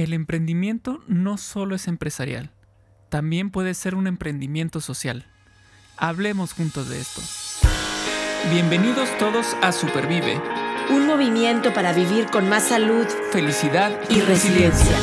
[0.00, 2.50] El emprendimiento no solo es empresarial,
[3.10, 5.26] también puede ser un emprendimiento social.
[5.98, 7.20] Hablemos juntos de esto.
[8.50, 10.40] Bienvenidos todos a Supervive,
[10.88, 14.96] un movimiento para vivir con más salud, felicidad y, resiliencia.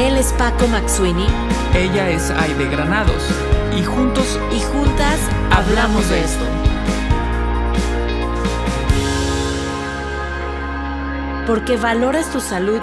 [0.00, 1.26] Él es Paco Maxuini.
[1.74, 3.22] Ella es Aide Granados.
[3.74, 5.18] Y juntos y juntas
[5.50, 6.44] hablamos de esto.
[11.46, 12.82] Porque valoras tu salud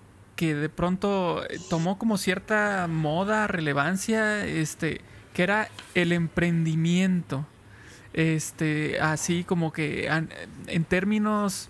[0.41, 5.01] que de pronto eh, tomó como cierta moda, relevancia, este,
[5.35, 7.45] que era el emprendimiento.
[8.13, 10.09] Este, así como que
[10.65, 11.69] en términos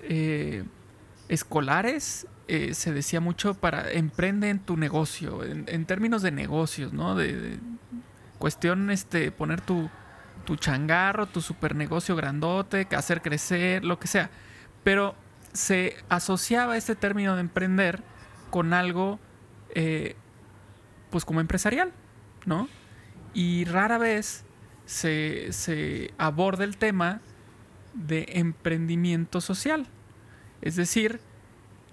[0.00, 0.64] eh,
[1.28, 7.14] escolares eh, se decía mucho para emprende en tu negocio, en, términos de negocios, ¿no?
[7.14, 7.60] De,
[8.40, 9.88] cuestión, este, poner tu,
[10.44, 14.30] tu changarro, tu super negocio grandote, hacer crecer, lo que sea.
[14.82, 15.14] Pero
[15.54, 18.02] se asociaba este término de emprender
[18.50, 19.18] con algo,
[19.74, 20.16] eh,
[21.10, 21.92] pues como empresarial,
[22.44, 22.68] ¿no?
[23.32, 24.44] Y rara vez
[24.84, 27.20] se, aborda el tema
[27.94, 29.86] de emprendimiento social.
[30.60, 31.20] Es decir,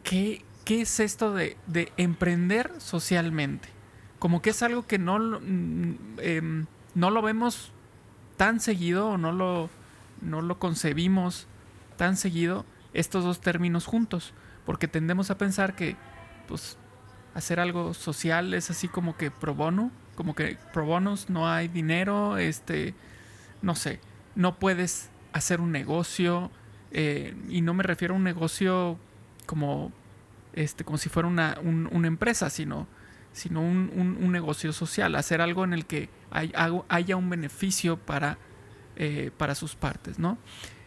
[0.04, 1.58] ¿qué, qué es esto de,
[1.98, 3.70] emprender socialmente?
[4.18, 6.66] Como que es algo que no, mm, em,
[6.96, 7.72] no lo vemos
[8.38, 9.70] tan seguido o no lo,
[10.22, 11.48] no lo concebimos
[11.98, 14.34] tan seguido estos dos términos juntos,
[14.66, 15.96] porque tendemos a pensar que
[16.48, 16.78] pues
[17.34, 21.68] hacer algo social es así como que pro bono, como que pro bonos no hay
[21.68, 22.94] dinero, este,
[23.62, 24.00] no sé,
[24.36, 26.52] no puedes hacer un negocio
[26.92, 28.98] eh, y no me refiero a un negocio
[29.46, 29.92] como
[30.54, 31.58] este, como si fuera una,
[32.04, 32.88] empresa, sino,
[33.32, 38.38] sino un, negocio social, hacer algo en el que haya un beneficio para,
[38.98, 40.38] eh, para sus partes, ¿no?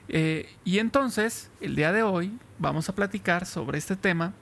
[0.08, 4.32] Eh, y entonces, el día de hoy vamos a platicar sobre este tema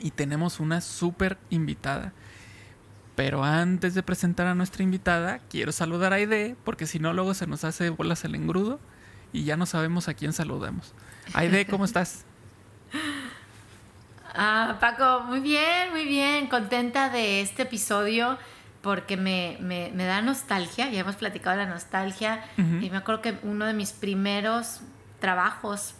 [0.00, 2.12] y tenemos una súper invitada.
[3.16, 7.34] Pero antes de presentar a nuestra invitada, quiero saludar a Aide, porque si no, luego
[7.34, 8.80] se nos hace bolas el engrudo
[9.32, 10.94] y ya no sabemos a quién saludamos.
[11.34, 12.24] Aide, ¿cómo estás?
[14.32, 16.46] Ah, Paco, muy bien, muy bien.
[16.46, 18.38] Contenta de este episodio
[18.82, 23.20] porque me, me, me, da nostalgia, ya hemos platicado de la nostalgia, y me acuerdo
[23.20, 24.80] que uno de mis primeros
[25.18, 25.94] trabajos,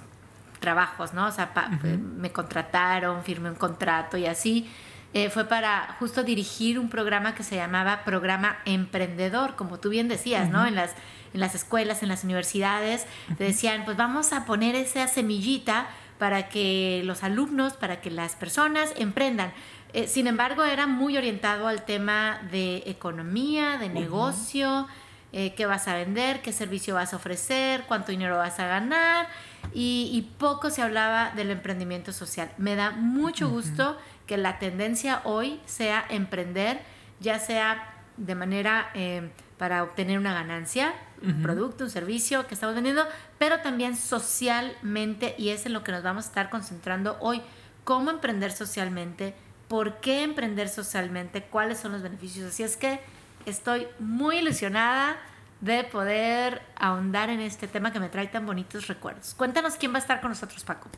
[0.60, 1.26] trabajos, ¿no?
[1.26, 1.52] O sea,
[1.82, 4.70] me contrataron, firmé un contrato y así,
[5.12, 10.08] eh, fue para justo dirigir un programa que se llamaba Programa Emprendedor, como tú bien
[10.08, 10.66] decías, ¿no?
[10.66, 10.92] En las,
[11.34, 16.48] en las escuelas, en las universidades, te decían, pues vamos a poner esa semillita para
[16.48, 19.52] que los alumnos, para que las personas emprendan.
[19.92, 24.86] Eh, sin embargo, era muy orientado al tema de economía, de negocio,
[25.32, 29.28] eh, qué vas a vender, qué servicio vas a ofrecer, cuánto dinero vas a ganar
[29.72, 32.50] y, poco se hablaba del emprendimiento social.
[32.58, 33.96] Me da mucho gusto
[34.26, 36.80] que la tendencia hoy sea emprender,
[37.20, 42.74] ya sea de manera eh, para obtener una ganancia, un producto, un servicio que estamos
[42.74, 43.06] vendiendo,
[43.38, 47.42] pero también socialmente y es en lo que nos vamos a estar concentrando hoy,
[47.84, 49.34] cómo emprender socialmente
[49.70, 52.48] por qué emprender socialmente, cuáles son los beneficios.
[52.48, 52.98] Así es que
[53.46, 55.16] estoy muy ilusionada
[55.60, 59.32] de poder ahondar en este tema que me trae tan bonitos recuerdos.
[59.34, 60.90] Cuéntanos quién va a estar con nosotros, Paco.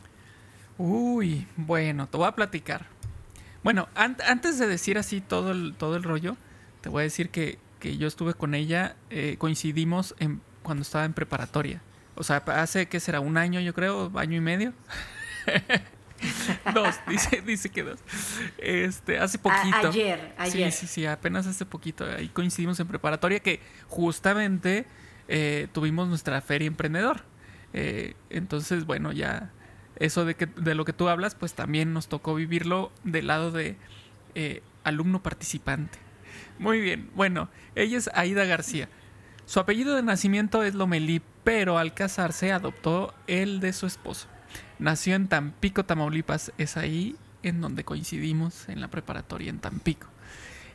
[0.79, 2.87] Uy, bueno, te voy a platicar.
[3.61, 6.35] Bueno, antes de decir así todo el, todo el rollo,
[6.81, 11.13] te voy a decir que, yo estuve con ella, eh, coincidimos en, cuando estaba en
[11.13, 11.83] preparatoria.
[12.15, 13.19] O sea, hace, ¿qué será?
[13.19, 14.73] Un año, yo creo, año y medio.
[16.73, 17.99] dos, dice, dice que dos.
[18.57, 19.89] Este, hace poquito.
[19.89, 20.71] ayer, ayer.
[20.71, 22.05] Sí, sí, sí, apenas hace poquito.
[22.05, 24.85] Ahí coincidimos en preparatoria que justamente
[25.27, 27.21] eh, tuvimos nuestra feria emprendedor.
[27.73, 29.51] Eh, entonces, bueno, ya
[29.97, 33.51] eso de, que, de lo que tú hablas, pues también nos tocó vivirlo del lado
[33.51, 33.77] de
[34.35, 35.99] eh, alumno participante.
[36.59, 38.89] Muy bien, bueno, ella es Aida García.
[39.45, 44.27] Su apellido de nacimiento es Lomelí, pero al casarse adoptó el de su esposo.
[44.79, 46.51] Nació en Tampico, Tamaulipas.
[46.57, 50.07] Es ahí en donde coincidimos en la preparatoria en Tampico.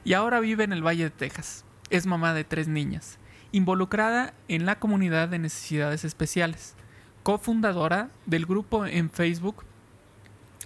[0.04, 1.64] Y ahora vive en el Valle de Texas.
[1.90, 3.19] Es mamá de tres niñas.
[3.52, 6.75] Involucrada en la comunidad de necesidades especiales.
[7.22, 9.64] Cofundadora del grupo en Facebook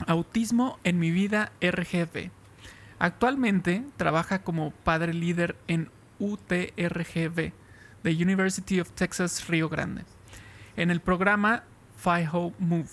[0.07, 2.31] Autismo en mi vida RGB.
[2.99, 7.53] Actualmente trabaja como padre líder en UTRGV,
[8.03, 10.05] the University of Texas Río Grande,
[10.77, 11.65] en el programa
[12.03, 12.91] FIHO Move,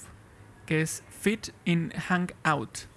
[0.65, 2.87] que es Fit in Hangout,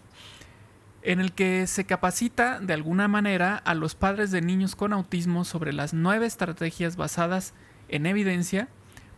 [1.02, 5.44] en el que se capacita de alguna manera a los padres de niños con autismo
[5.44, 7.54] sobre las nueve estrategias basadas
[7.88, 8.68] en evidencia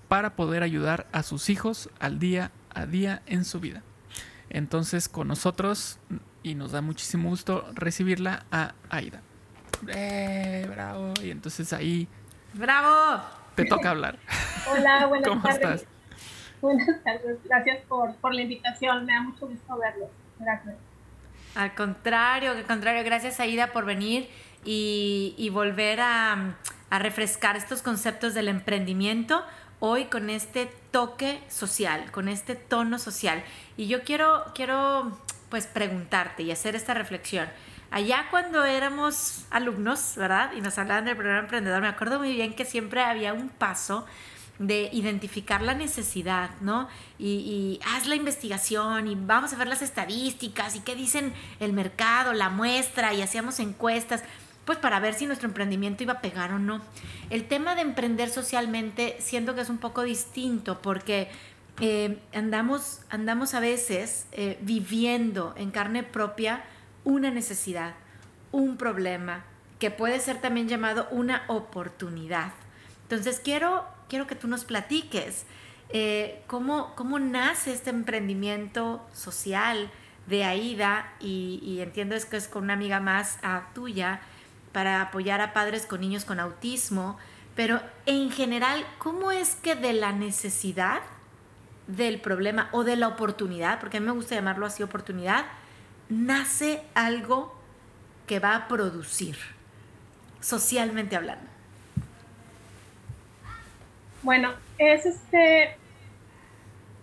[0.09, 3.83] para poder ayudar a sus hijos al día a día en su vida.
[4.51, 5.99] Entonces con nosotros,
[6.43, 9.21] y nos da muchísimo gusto recibirla a Aida.
[9.89, 11.15] ¡Eh, bravo!
[11.23, 12.09] Y entonces ahí...
[12.53, 13.23] ¡Bravo!
[13.55, 14.19] Te toca hablar.
[14.71, 15.87] Hola, buenas ¿Cómo Estás?
[16.65, 20.09] Buenas tardes, gracias por, por la invitación, me da mucho gusto verlos.
[20.39, 20.75] Gracias.
[21.55, 24.31] Al contrario, al contrario, gracias Aida por venir
[24.65, 26.57] y, y volver a,
[26.89, 29.45] a refrescar estos conceptos del emprendimiento
[29.79, 33.45] hoy con este toque social, con este tono social.
[33.77, 35.21] Y yo quiero, quiero
[35.51, 37.47] pues preguntarte y hacer esta reflexión.
[37.91, 40.53] Allá cuando éramos alumnos, ¿verdad?
[40.57, 44.07] Y nos hablaban del programa emprendedor, me acuerdo muy bien que siempre había un paso
[44.59, 46.89] de identificar la necesidad, ¿no?
[47.19, 52.33] Y, haz la investigación y vamos a ver las estadísticas y qué dicen el mercado,
[52.33, 54.23] la muestra y hacíamos encuestas
[54.65, 56.81] pues para ver si nuestro emprendimiento iba a pegar o no.
[57.29, 61.29] El tema de emprender socialmente siento que es un poco distinto porque
[61.81, 66.65] eh, andamos, andamos a veces eh, viviendo en carne propia
[67.03, 67.95] una necesidad,
[68.53, 69.45] un problema,
[69.79, 72.53] que puede ser también llamado una oportunidad.
[73.03, 73.85] Entonces quiero,
[74.15, 75.45] quiero que tú nos platiques
[75.89, 79.91] eh, cómo, cómo nace este emprendimiento social
[80.29, 83.41] de AIDA y, y entiendo es que es con una amiga más
[83.75, 84.21] tuya
[84.71, 87.19] para apoyar a padres con niños con autismo,
[87.57, 91.03] pero en general, ¿cómo es que de la necesidad
[91.89, 95.45] del problema o de la oportunidad, porque a mí me gusta llamarlo así oportunidad,
[96.09, 97.53] nace algo
[98.29, 99.37] que va a producir,
[100.41, 101.54] socialmente hablando?
[104.25, 105.77] Bueno, es este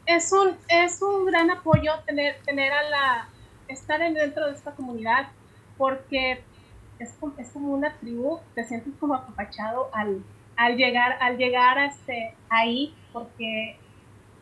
[0.07, 3.29] es un, es un gran apoyo tener, tener a la,
[3.67, 5.27] estar dentro de esta comunidad,
[5.77, 6.41] porque
[6.97, 10.23] es como, es como una tribu, te sientes como apapachado al,
[10.57, 13.77] al llegar, al llegar a este, ahí, porque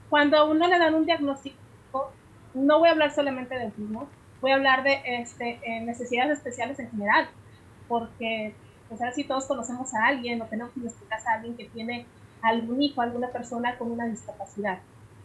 [0.10, 2.14] cuando a uno le dan un diagnóstico,
[2.54, 4.08] no voy a hablar solamente de autismo,
[4.40, 7.28] voy a hablar de este, eh, necesidades especiales en general,
[7.90, 8.56] porque
[8.88, 12.06] pues ahora sí todos conocemos a alguien o tenemos en nuestra a alguien que tiene
[12.42, 14.80] algún hijo, alguna persona con una discapacidad.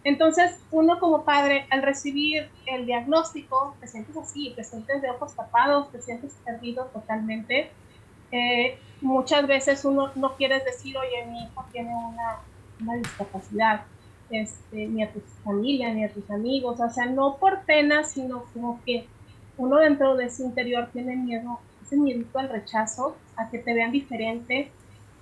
[0.04, 5.34] Entonces, uno como padre, al recibir el diagnóstico, te sientes así, te sientes de ojos
[5.34, 7.70] tapados, te sientes perdido totalmente.
[8.30, 12.40] Eh, muchas veces uno no quiere decir, oye, mi hijo tiene una,
[12.80, 13.84] una discapacidad,
[14.28, 18.44] este, ni a tu familia, ni a tus amigos, o sea, no por pena, sino
[18.52, 19.06] como que
[19.56, 23.92] uno dentro de su interior tiene miedo, ese miedo al rechazo, a que te vean
[23.92, 24.70] diferente.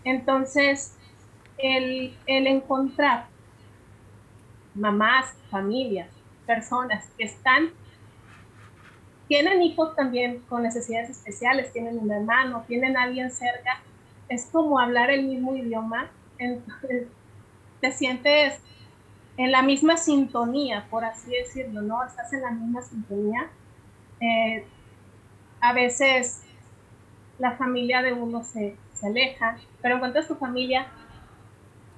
[0.05, 0.97] Entonces,
[1.63, 3.27] el, el encontrar
[4.75, 6.09] mamás, familias,
[6.47, 7.71] personas que están,
[9.29, 13.81] tienen hijos también con necesidades especiales, tienen un hermano, tienen alguien cerca,
[14.29, 17.07] es como hablar el mismo idioma, entonces
[17.81, 18.61] te sientes
[19.37, 22.05] en la misma sintonía, por así decirlo, ¿no?
[22.05, 23.49] Estás en la misma sintonía.
[24.21, 24.65] Eh,
[25.61, 26.43] a veces
[27.39, 30.87] la familia de uno se, se aleja, pero encuentras tu familia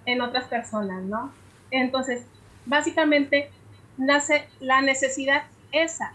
[0.06, 1.32] en otras personas, ¿no?
[1.70, 2.26] Entonces,
[2.66, 3.50] básicamente
[3.96, 6.12] nace la necesidad esa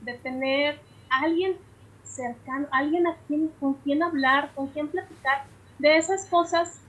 [0.00, 1.56] de tener alguien
[2.04, 3.16] cercano, alguien a
[3.58, 5.44] con quien hablar, con quien platicar
[5.78, 6.80] de esas cosas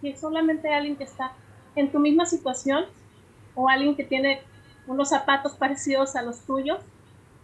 [0.00, 1.32] que solamente alguien que está
[1.74, 2.84] en tu misma situación
[3.54, 4.42] o alguien que tiene
[4.86, 6.78] unos zapatos parecidos a los tuyos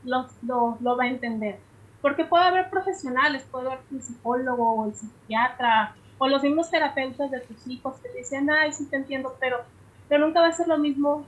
[0.04, 1.58] lo, lo, va a entender.
[2.00, 7.40] Porque puede haber profesionales, puede haber un psicólogo el psiquiatra o los mismos terapeutas de
[7.40, 9.64] tus hijos que dicen, ay, sí te entiendo, pero
[10.08, 11.26] pero nunca va a ser lo mismo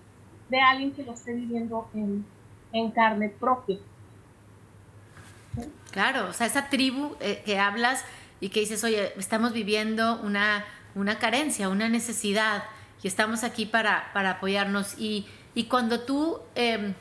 [0.49, 2.25] de alguien que lo esté viviendo en,
[2.73, 3.79] en carne propia.
[5.91, 8.05] Claro, o sea, esa tribu eh, que hablas
[8.41, 10.65] y que dices, oye, estamos viviendo una,
[10.95, 12.65] una carencia, una necesidad
[13.03, 14.99] y estamos aquí para, para apoyarnos.
[14.99, 16.93] Y, y cuando tú em,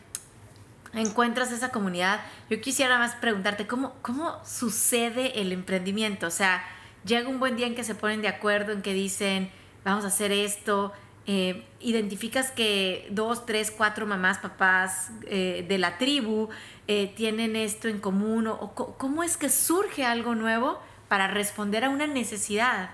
[0.94, 6.28] encuentras esa comunidad, yo quisiera más preguntarte, ¿cómo, ¿cómo sucede el emprendimiento?
[6.28, 6.64] O sea,
[7.06, 9.50] llega un buen día en que se ponen de acuerdo, en que dicen,
[9.84, 10.92] vamos a hacer esto,
[11.28, 16.50] eh, identificas que dos, tres, cuatro mamás, papás eh, de la tribu
[16.88, 21.90] eh, tienen esto en común, o, cómo es que surge algo nuevo para responder a
[21.90, 22.92] una necesidad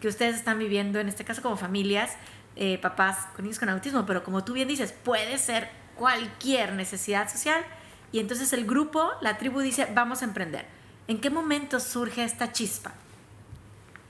[0.00, 2.16] que ustedes están viviendo, en este caso como familias,
[2.82, 7.64] papás con niños con autismo, pero como tú bien dices, puede ser cualquier necesidad social
[8.10, 10.66] y entonces el grupo, la tribu dice, vamos a emprender.
[11.08, 12.92] ¿En qué momento surge esta chispa?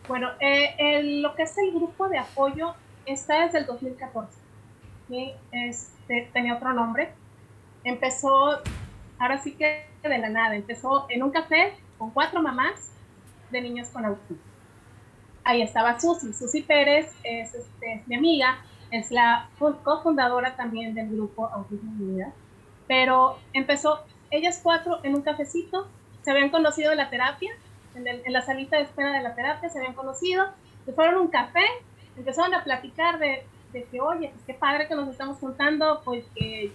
[0.08, 2.74] Bueno, eh, lo que es el grupo de apoyo
[3.06, 4.42] está desde el 2014.
[5.52, 7.12] Este, tenía otro nombre.
[7.84, 8.60] Empezó,
[9.18, 12.92] ahora sí que de la nada, empezó en un café con cuatro mamás
[13.50, 14.42] de niños con autismo.
[15.44, 16.32] Ahí estaba Susi.
[16.32, 18.58] Susi Pérez es, este, mi amiga,
[18.90, 22.32] es la cofundadora también del grupo Autismo Unida.
[22.86, 25.88] Pero empezó ellas cuatro en un cafecito,
[26.22, 27.52] se habían conocido en la terapia,
[27.94, 30.46] en, la salita de espera de la terapia, se habían conocido,
[30.84, 31.64] se fueron a un café,
[32.16, 36.24] empezaron a platicar de, de que, oye, pues qué padre que nos estamos juntando, pues
[36.34, 36.72] que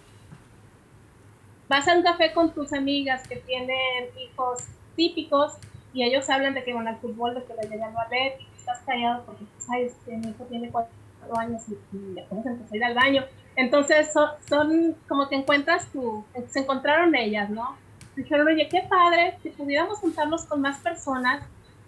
[1.68, 4.64] vas a un café con tus amigas que tienen hijos
[4.96, 5.54] típicos
[5.94, 8.58] y ellos hablan de que van al fútbol, de que le llegan a ver y
[8.58, 10.94] estás callado porque sabes que mi hijo tiene cuatro
[11.38, 13.26] años y, apenas empezó a ir al baño.
[13.56, 14.14] Entonces
[14.48, 17.76] son, como que encuentras tú, se encontraron ellas, ¿no?
[18.18, 21.44] Dijeron, oye, qué padre si pudiéramos juntarnos con más personas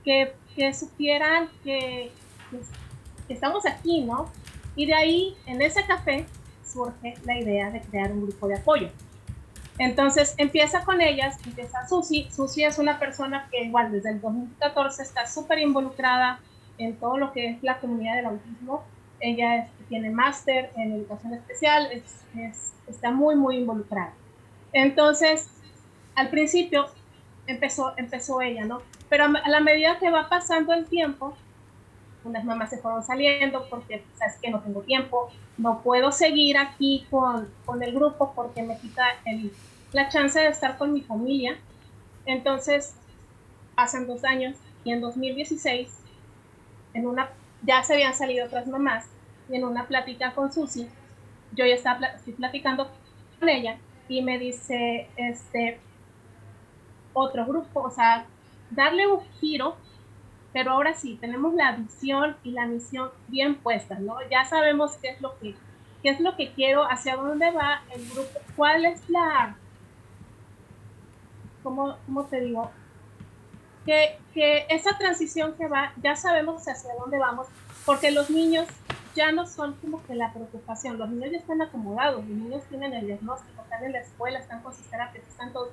[0.05, 2.11] que, que supieran que,
[3.27, 4.29] que, estamos aquí, ¿no?
[4.75, 6.27] Y de ahí, en ese café,
[6.63, 8.89] surge la idea de crear un grupo de apoyo.
[9.79, 12.27] Entonces empieza con ellas, empieza Susi.
[12.29, 16.39] Susi es una persona que igual desde el 2014 está súper involucrada
[16.77, 18.83] en todo lo que es la comunidad del autismo.
[19.19, 24.13] Ella tiene máster en educación especial, es, está muy, muy involucrada.
[24.73, 25.49] Entonces,
[26.15, 26.87] al principio
[27.47, 28.81] empezó, empezó ella, ¿no?
[29.09, 31.35] Pero a la medida que va pasando el tiempo,
[32.23, 37.05] unas mamás se fueron saliendo porque, sabes que no tengo tiempo, no puedo seguir aquí
[37.09, 39.51] con, con el grupo porque me quita el,
[39.93, 41.57] la chance de estar con mi familia.
[42.25, 42.95] Entonces,
[43.75, 45.89] pasan dos años y en 2016,
[46.93, 47.29] en una,
[47.63, 49.05] ya se habían salido otras mamás
[49.49, 50.87] y en una plática con Susi,
[51.53, 52.89] yo ya estaba estoy platicando
[53.39, 55.79] con ella y me dice, este,
[57.19, 58.25] otro grupo, o sea,
[58.71, 59.75] darle un giro,
[60.53, 64.17] pero ahora sí, tenemos la visión y la misión bien puestas, ¿no?
[64.29, 65.55] Ya sabemos qué es lo que,
[66.01, 69.55] qué es lo que quiero, hacia dónde va el grupo, cuál es la,
[71.63, 72.71] ¿cómo, cómo te digo?
[73.85, 77.47] Que, que esa transición que va, ya sabemos hacia dónde vamos,
[77.85, 78.67] porque los niños
[79.15, 82.93] ya no son como que la preocupación, los niños ya están acomodados, los niños tienen
[82.93, 85.69] el diagnóstico, están en la escuela, están con sus terapias, están todos,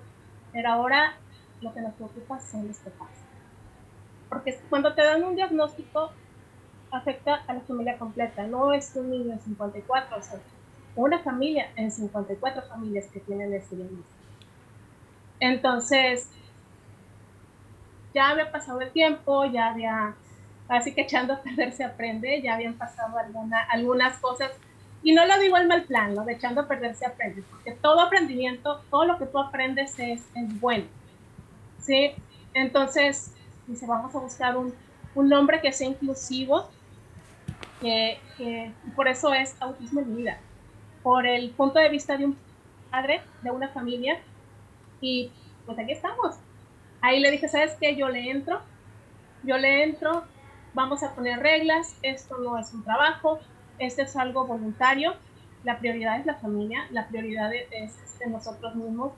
[0.52, 1.14] pero ahora
[1.60, 3.10] lo que nos preocupa son los papás.
[4.28, 6.10] Porque cuando te dan un diagnóstico,
[6.90, 10.38] afecta a la familia completa, no es un niño en 54, o sea,
[10.94, 14.16] una familia en 54 familias que tienen ese diagnóstico.
[15.40, 16.30] Entonces,
[18.14, 20.14] ya había pasado el tiempo, ya había,
[20.68, 24.50] así que echando a perder se aprende, ya habían pasado alguna, algunas cosas,
[25.02, 27.72] y no lo digo en mal plan, lo de echando a perder se aprende, porque
[27.72, 30.86] todo aprendimiento, todo lo que tú aprendes es, es bueno,
[31.86, 32.12] ¿sí?
[32.52, 33.32] Entonces,
[33.66, 34.74] dice, vamos a buscar un,
[35.14, 36.68] un nombre que sea inclusivo,
[37.80, 40.38] que, que por eso es autismo en vida,
[41.02, 42.36] por el punto de vista de un
[42.90, 44.18] padre, de una familia,
[45.00, 45.30] y
[45.64, 46.36] pues aquí estamos.
[47.00, 47.94] Ahí le dije, ¿sabes qué?
[47.94, 48.60] Yo le entro,
[49.44, 50.24] yo le entro,
[50.74, 53.38] vamos a poner reglas, esto no es un trabajo,
[53.78, 55.14] esto es algo voluntario,
[55.62, 59.12] la prioridad es la familia, la prioridad es este, nosotros mismos.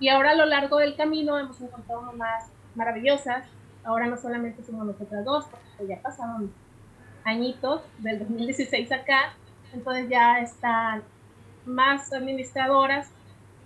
[0.00, 3.44] Y ahora a lo largo del camino hemos encontrado mamás maravillosas,
[3.84, 6.52] ahora no solamente somos nosotras dos, porque ya pasaron
[7.24, 9.34] añitos del 2016 acá,
[9.72, 11.02] entonces ya están
[11.64, 13.10] más administradoras.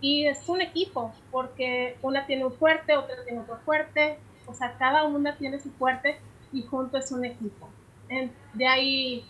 [0.00, 4.74] Y es un equipo, porque una tiene un fuerte, otra tiene otro fuerte, o sea,
[4.76, 6.18] cada una tiene su fuerte
[6.52, 7.68] y junto es un equipo.
[8.52, 9.24] de ahí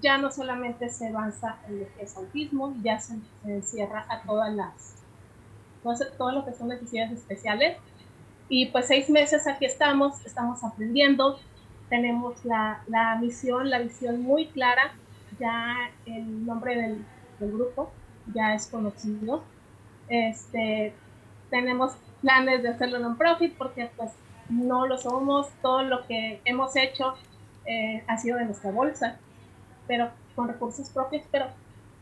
[0.00, 4.52] ya no solamente se avanza en lo que es autismo, ya se, encierra a todas
[4.54, 5.01] las,
[5.82, 7.76] todo lo que son necesidades especiales.
[8.48, 11.38] Y pues seis meses aquí estamos, estamos aprendiendo,
[11.88, 14.92] tenemos la, la misión, la visión muy clara,
[15.38, 17.04] ya el nombre del,
[17.38, 17.90] del grupo
[18.34, 19.42] ya es conocido.
[20.08, 20.92] Este,
[21.50, 24.10] tenemos planes de hacerlo non-profit porque pues
[24.48, 27.14] no lo somos, todo lo que hemos hecho
[27.64, 29.18] eh, ha sido de nuestra bolsa,
[29.86, 31.46] pero con recursos propios, pero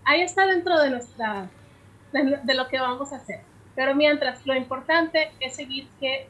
[0.04, 1.48] ahí está dentro de nuestra,
[2.12, 3.40] de, lo que vamos a hacer.
[3.74, 6.28] Pero mientras, lo importante es seguir que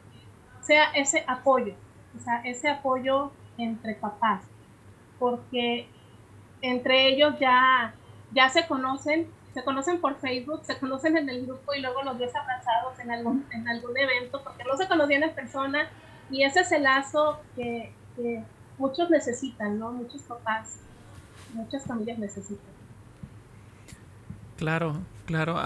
[0.61, 1.73] sea ese apoyo,
[2.15, 4.43] o sea, ese apoyo entre papás,
[5.19, 5.87] porque
[6.61, 7.93] entre ellos ya,
[8.31, 12.17] ya se conocen, se conocen por Facebook, se conocen en el grupo y luego los
[12.17, 15.89] ves abrazados en algún, en algún evento, porque no se conocían en persona
[16.29, 18.43] y ese es el lazo que, que
[18.77, 19.91] muchos necesitan, ¿no?
[19.91, 20.79] Muchos papás,
[21.53, 22.71] muchas familias necesitan.
[24.57, 24.95] Claro,
[25.25, 25.59] claro.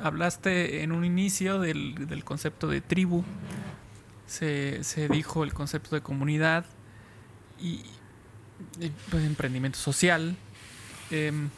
[0.00, 3.24] Hablaste en un inicio del, concepto de tribu,
[4.26, 6.64] se, se, dijo el concepto de comunidad
[7.60, 7.82] y,
[9.10, 10.36] pues, emprendimiento social.
[11.10, 11.50] Em,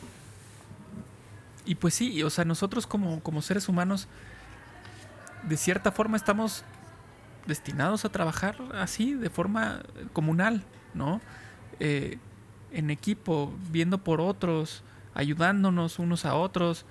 [1.67, 4.09] y pues sí, o sea, nosotros como, como seres humanos,
[5.45, 6.65] de cierta forma estamos
[7.47, 10.63] destinados a trabajar así, de forma comunal,
[10.93, 11.21] ¿no?
[11.81, 12.19] Eh,
[12.73, 14.83] en equipo, viendo por otros,
[15.15, 16.85] ayudándonos unos a otros.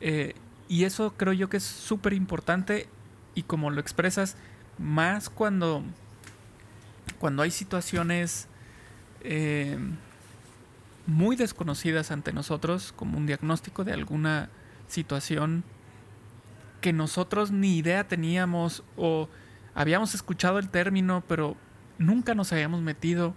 [0.00, 0.34] Eh,
[0.68, 2.88] y eso creo yo que es súper importante
[3.34, 4.36] y como lo expresas,
[4.78, 5.82] más cuando,
[7.18, 8.48] cuando hay situaciones
[9.22, 9.78] eh,
[11.06, 14.50] muy desconocidas ante nosotros, como un diagnóstico de alguna
[14.88, 15.64] situación
[16.80, 19.28] que nosotros ni idea teníamos o
[19.74, 21.56] habíamos escuchado el término, pero
[21.98, 23.34] nunca nos habíamos metido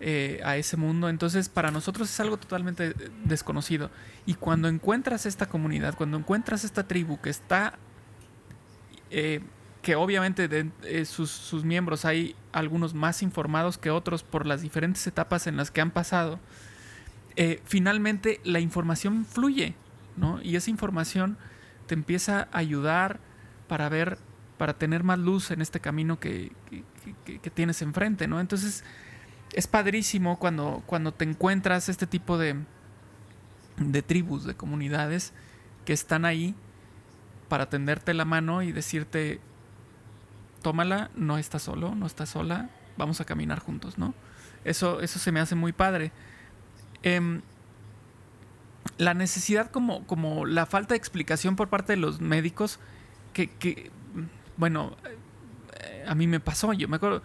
[0.00, 1.08] eh, a ese mundo.
[1.08, 3.90] Entonces, para nosotros es algo totalmente desconocido.
[4.26, 7.78] Y cuando encuentras esta comunidad, cuando encuentras esta tribu que está,
[9.10, 9.40] eh,
[9.82, 15.06] que obviamente de eh, sus, miembros hay algunos más informados que otros por las diferentes
[15.06, 16.40] etapas en las que han pasado,
[17.64, 19.74] finalmente la información fluye,
[20.18, 20.42] ¿no?
[20.42, 21.38] Y esa información
[21.86, 23.18] te empieza a ayudar
[23.66, 24.18] para ver
[24.60, 26.52] para tener más luz en este camino que,
[27.54, 28.40] tienes enfrente, ¿no?
[28.40, 28.84] Entonces,
[29.52, 32.56] es padrísimo cuando, cuando te encuentras este tipo de,
[33.78, 35.32] de tribus, de comunidades
[35.84, 36.54] que están ahí
[37.48, 39.40] para tenderte la mano y decirte,
[40.62, 44.14] tómala, no estás solo, no estás sola, vamos a caminar juntos, ¿no?
[44.64, 46.12] Eso, eso se me hace muy padre.
[47.02, 47.40] Em,
[48.98, 52.78] la necesidad como, como la falta de explicación por parte de los médicos
[53.32, 53.90] que,
[54.56, 54.96] bueno,
[55.80, 57.22] eh, a mí me pasó, yo me acuerdo,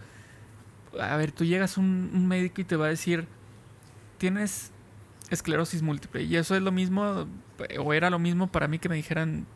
[1.00, 3.26] a ver, tú llegas a un, médico y te va a decir,
[4.18, 4.72] tienes
[5.30, 7.26] esclerosis múltiple, y eso es lo mismo,
[7.78, 9.46] o era lo mismo para mí que me dijeran,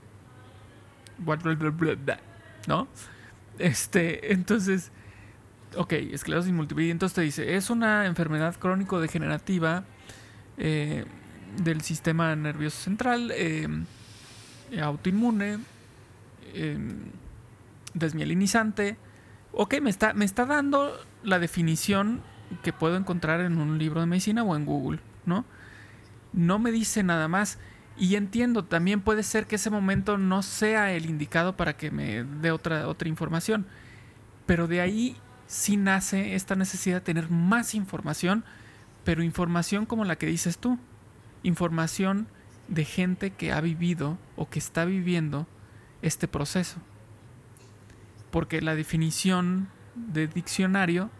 [2.67, 2.89] ¿no?
[3.59, 4.91] Este, entonces,
[5.77, 9.85] ok, esclerosis múltiple, y entonces te dice, es una enfermedad crónico-degenerativa
[10.59, 11.05] eh,
[11.63, 13.69] del sistema nervioso central, eh,
[14.81, 15.59] autoinmune,
[17.95, 18.97] desmielinizante.
[19.53, 22.21] Ok, me está, me está dando la definición
[22.63, 25.45] que puedo encontrar en un libro de medicina o en Google, ¿no?
[26.33, 27.59] No me dice nada más.
[27.99, 32.25] Y entiendo, también puede ser que ese momento no sea el indicado para que me
[32.25, 33.67] dé otra, otra información.
[34.47, 38.45] Pero de ahí sí nace esta necesidad de tener más información,
[39.05, 40.79] pero información como la que dices tú.
[41.43, 42.27] Información
[42.69, 45.47] de gente que ha vivido o que está viviendo
[46.03, 46.81] este proceso
[48.31, 49.69] porque la definición
[50.09, 51.11] de diccionario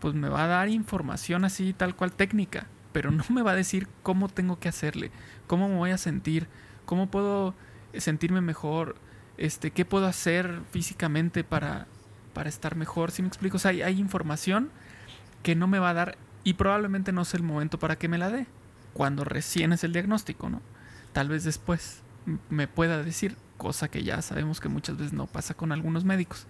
[0.00, 3.56] pues me va a dar información así tal cual técnica, pero no me va a
[3.56, 5.10] decir cómo tengo que hacerle,
[5.46, 6.48] cómo me voy a sentir,
[6.86, 7.54] cómo puedo
[7.96, 8.96] sentirme mejor,
[9.36, 11.86] este, qué puedo hacer físicamente para,
[12.32, 13.10] para estar mejor.
[13.10, 14.70] Si me explico, o sea, hay, hay información
[15.42, 18.18] que no me va a dar y probablemente no es el momento para que me
[18.18, 18.46] la dé,
[18.94, 20.62] cuando recién es el diagnóstico, ¿no?
[21.12, 22.02] Tal vez después
[22.48, 26.46] me pueda decir, cosa que ya sabemos que muchas veces no pasa con algunos médicos.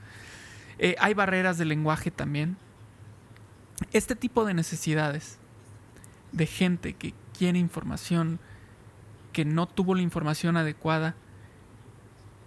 [0.83, 2.57] Eh, hay barreras de lenguaje también.
[3.93, 5.38] Este tipo de necesidades
[6.33, 8.40] de gente que quiere información,
[9.35, 11.14] que no tuvo la información adecuada,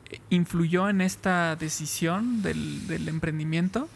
[0.10, 3.88] eh, ¿influyó en esta decisión del, emprendimiento?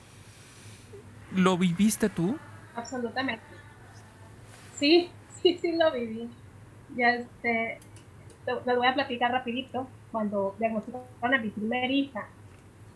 [1.35, 2.37] ¿Lo viviste tú?
[2.75, 3.43] Absolutamente.
[4.75, 5.09] Sí,
[5.41, 6.29] sí, sí lo viví.
[6.95, 7.79] Ya este,
[8.45, 12.27] les voy a platicar rapidito cuando diagnosticaron a mi primera hija,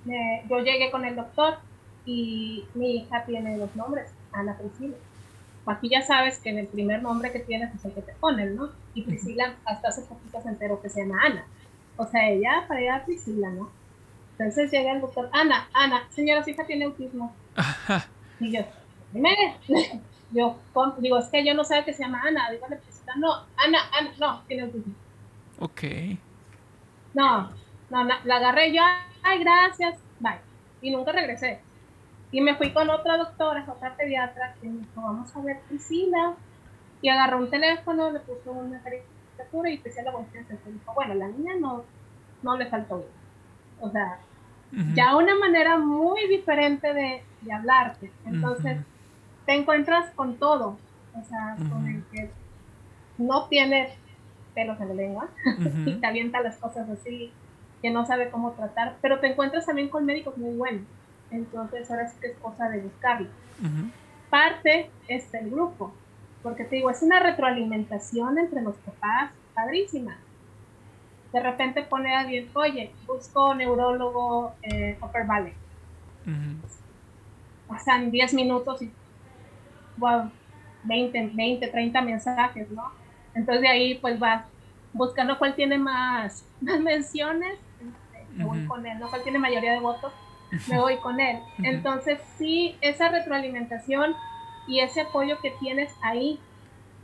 [0.05, 1.57] yo llegué con el doctor
[2.05, 4.95] y mi hija tiene dos nombres, Ana Priscila.
[5.65, 8.55] Aquí ya sabes que en el primer nombre que tienes es el que te ponen,
[8.55, 8.69] ¿no?
[8.95, 11.45] Y Priscila hasta hace poquito se enteró que se llama Ana.
[11.97, 13.69] O sea, ella para ella Priscila, ¿no?
[14.31, 17.35] Entonces llega el doctor, Ana, Ana, señora, su hija tiene autismo.
[18.39, 18.61] Y yo,
[19.11, 19.35] dime,
[20.31, 20.57] yo
[20.97, 24.11] digo, es que yo no sé que se llama Ana, dígale Priscila, no, Ana, Ana,
[24.19, 24.95] no, tiene autismo.
[25.59, 25.83] Ok.
[27.13, 27.51] No,
[27.91, 28.81] no, la agarré yo,
[29.23, 30.39] ay, gracias, bye.
[30.81, 31.59] Y nunca regresé.
[32.31, 36.35] Y me fui con otra doctora, otra pediatra, que me dijo, vamos a ver Priscila.
[37.01, 41.53] Y agarró un teléfono, le puso una caricatura y Priscila se dijo, bueno, la niña
[41.59, 41.83] no,
[42.43, 43.09] no le faltó bien.
[43.81, 44.19] O sea,
[44.93, 48.11] ya una manera muy diferente de, de hablarte.
[48.25, 48.77] Entonces,
[49.45, 50.77] te encuentras con todo.
[51.13, 52.29] O sea, con el que
[53.17, 53.89] no tiene
[54.53, 55.29] pelos en la lengua
[55.85, 57.31] y te avienta las cosas así,
[57.81, 60.83] que no sabe cómo tratar, pero te encuentras también con médicos muy buenos.
[61.31, 63.27] Entonces ahora sí que es cosa de buscarlo.
[64.29, 65.93] Parte es el grupo,
[66.43, 70.17] porque te digo, es una retroalimentación entre los papás padrísima.
[71.33, 75.53] de repente pone a alguien, oye, busco neurólogo eh, Upper Valley.
[77.67, 78.91] Pasan 10 minutos y
[79.97, 80.29] wow,
[80.83, 82.91] 20, 20, 30 mensajes, ¿no?
[83.33, 84.43] Entonces de ahí pues vas
[84.93, 87.59] buscando cuál tiene más, más menciones,
[88.35, 89.09] me voy con él, ¿no?
[89.09, 90.13] Cuál tiene mayoría de votos,
[90.67, 91.39] me voy con él.
[91.63, 94.15] Entonces sí, esa retroalimentación
[94.67, 96.39] y ese apoyo que tienes ahí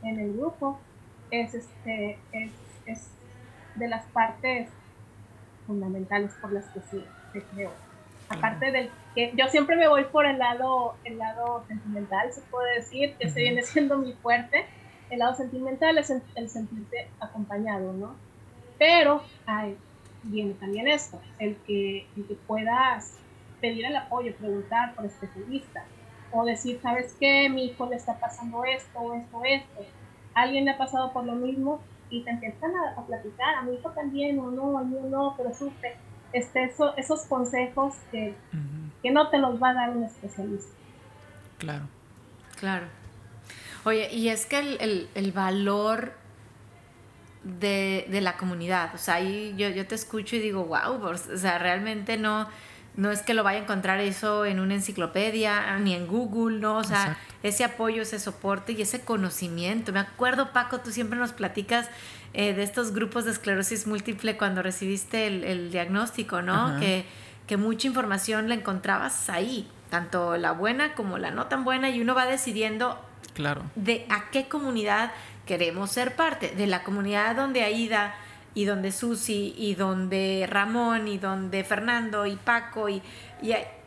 [0.02, 0.78] en el grupo
[1.30, 2.52] es, este, es,
[2.86, 3.10] es
[3.74, 4.68] de las partes
[5.66, 7.04] fundamentales por las que sí
[7.54, 7.70] creo.
[8.28, 12.76] Aparte del que yo siempre me voy por el lado, el lado sentimental, se puede
[12.76, 14.66] decir, que se viene siendo muy fuerte.
[15.10, 18.14] El lado sentimental es el, sentirte acompañado, ¿no?
[18.78, 19.78] Pero hay,
[20.28, 23.18] viene también esto, el que, el que puedas
[23.60, 25.84] pedir el apoyo, preguntar por especialistas,
[26.30, 27.48] o decir, ¿sabes qué?
[27.48, 29.86] Mi hijo le está pasando esto, esto, esto.
[30.34, 33.90] Alguien le ha pasado por lo mismo y te empiezan a, platicar, a mi hijo
[33.90, 35.96] también, o no, a mí no, pero sufre.
[36.32, 38.34] Este, eso, esos consejos que,
[39.02, 40.70] que no te los va a dar un especialista.
[41.58, 41.88] Claro.
[42.58, 42.86] Claro.
[43.84, 46.12] Oye, y es que el, el, valor
[47.60, 51.16] de, de, la comunidad, o sea, ahí yo, yo te escucho y digo, wow, o
[51.16, 52.48] sea, realmente no,
[52.98, 56.78] no es que lo vaya a encontrar eso en una enciclopedia ni en Google, ¿no?
[56.78, 59.92] O sea, ese apoyo, ese soporte y ese conocimiento.
[59.92, 61.88] Me acuerdo, Paco, tú siempre nos platicas
[62.34, 66.80] eh, de estos grupos de esclerosis múltiple cuando recibiste el, diagnóstico, ¿no?
[66.80, 67.06] Que,
[67.46, 72.00] que mucha información la encontrabas ahí, tanto la buena como la no tan buena, y
[72.00, 72.98] uno va decidiendo
[73.32, 73.62] claro.
[73.76, 75.12] de a qué comunidad
[75.48, 78.14] queremos ser parte, de la comunidad donde Aida
[78.54, 83.02] y donde Susi y donde Ramón y donde Fernando y Paco y,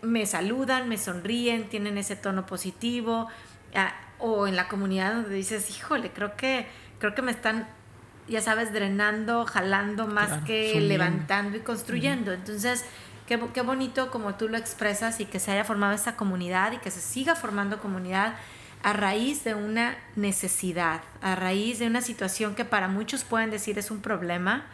[0.01, 3.27] me saludan, me sonríen, tienen ese tono positivo
[3.75, 6.65] ah, o en la comunidad donde dices, híjole, creo que
[6.97, 7.67] creo que me están
[8.27, 12.31] ya sabes, drenando, jalando más que levantando y construyendo.
[12.31, 12.85] Entonces,
[13.27, 16.77] qué, qué, bonito como tú lo expresas y que se haya formado esta comunidad y
[16.77, 18.35] que se siga formando comunidad
[18.83, 23.77] a raíz de una necesidad, a raíz de una situación que para muchos pueden decir
[23.77, 24.65] es un problema,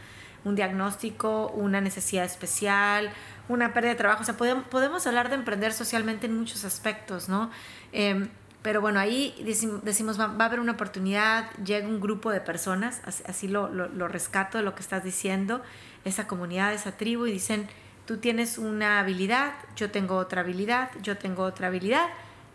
[0.45, 3.11] un diagnóstico, una necesidad especial,
[3.49, 4.21] una pérdida de trabajo.
[4.21, 7.51] O sea, podemos, podemos hablar de emprender socialmente en muchos aspectos, ¿no?
[7.91, 8.29] Em,
[8.61, 9.35] pero bueno, ahí
[9.83, 14.07] decimos, va, a haber una oportunidad, llega un grupo de personas, así, lo, lo, lo,
[14.07, 15.61] rescato de lo que estás diciendo,
[16.03, 17.67] esa comunidad, esa tribu, y dicen,
[18.05, 22.07] tú tienes una habilidad, yo tengo otra habilidad, yo tengo otra habilidad,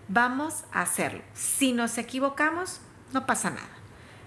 [0.09, 1.23] vamos a hacerlo.
[1.35, 2.81] Si nos equivocamos,
[3.13, 3.69] no pasa nada.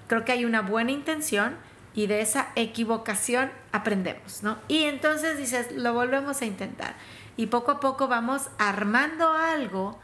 [0.08, 1.56] Creo que hay una buena intención
[1.94, 4.58] y de esa equivocación aprendemos, ¿no?
[4.68, 6.96] Y entonces dices, lo volvemos a intentar.
[7.38, 10.00] Y poco a poco vamos armando algo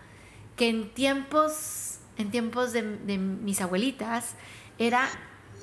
[0.55, 4.35] que en tiempos, en tiempos de, de mis abuelitas
[4.79, 5.07] era,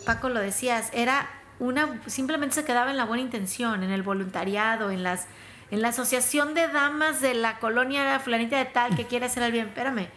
[0.04, 4.90] Paco lo decías, era una, simplemente se quedaba en la buena intención, en el voluntariado,
[4.90, 5.26] en las
[5.70, 9.42] en la asociación de damas de la colonia la fulanita de tal que quiere hacer
[9.42, 10.08] el bien, espérame.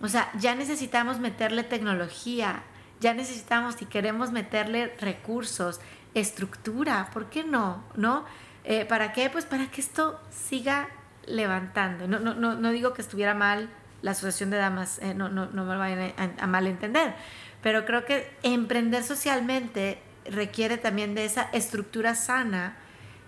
[0.00, 2.62] O sea, ya necesitamos meterle tecnología,
[3.00, 5.80] ya necesitamos y queremos meterle recursos,
[6.14, 7.84] estructura, ¿por qué no?
[7.96, 8.24] ¿No?
[8.64, 9.30] Eh, ¿Para qué?
[9.30, 10.88] Pues para que esto siga
[11.26, 12.06] levantando.
[12.06, 13.70] No, no, no, no digo que estuviera mal
[14.02, 17.14] la asociación de damas, eh, no, no, no me vayan a, a malentender,
[17.62, 22.76] pero creo que emprender socialmente requiere también de esa estructura sana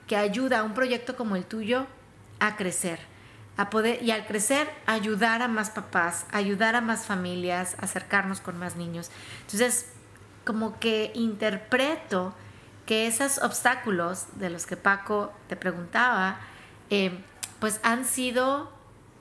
[0.07, 1.87] que ayuda a un proyecto como el tuyo
[2.41, 2.99] a crecer,
[3.57, 8.59] a poder y al crecer ayudar a más papás, ayudar a más familias, acercarnos con
[8.59, 9.11] más niños.
[9.43, 9.87] Entonces,
[10.45, 12.35] como que interpreto
[12.87, 16.39] que esos obstáculos de los que Paco te preguntaba,
[16.91, 17.19] eh,
[17.61, 18.71] pues han sido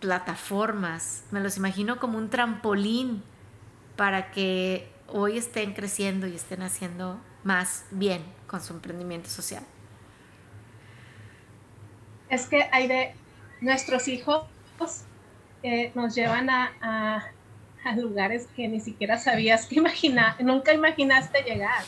[0.02, 3.24] plataformas, me los imagino como un trampolín
[3.96, 9.64] para que hoy estén creciendo y estén haciendo más bien con su emprendimiento social
[12.30, 13.14] es que hay de
[13.62, 14.46] nuestros hijos
[15.64, 17.30] eh, nos llevan a,
[17.96, 21.84] lugares que ni siquiera sabías que imaginar, nunca imaginaste llegar.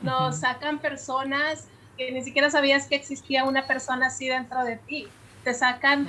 [0.00, 1.66] Nos sacan personas
[1.96, 5.08] que ni siquiera sabías que existía una persona así dentro de ti.
[5.44, 6.06] Te sacan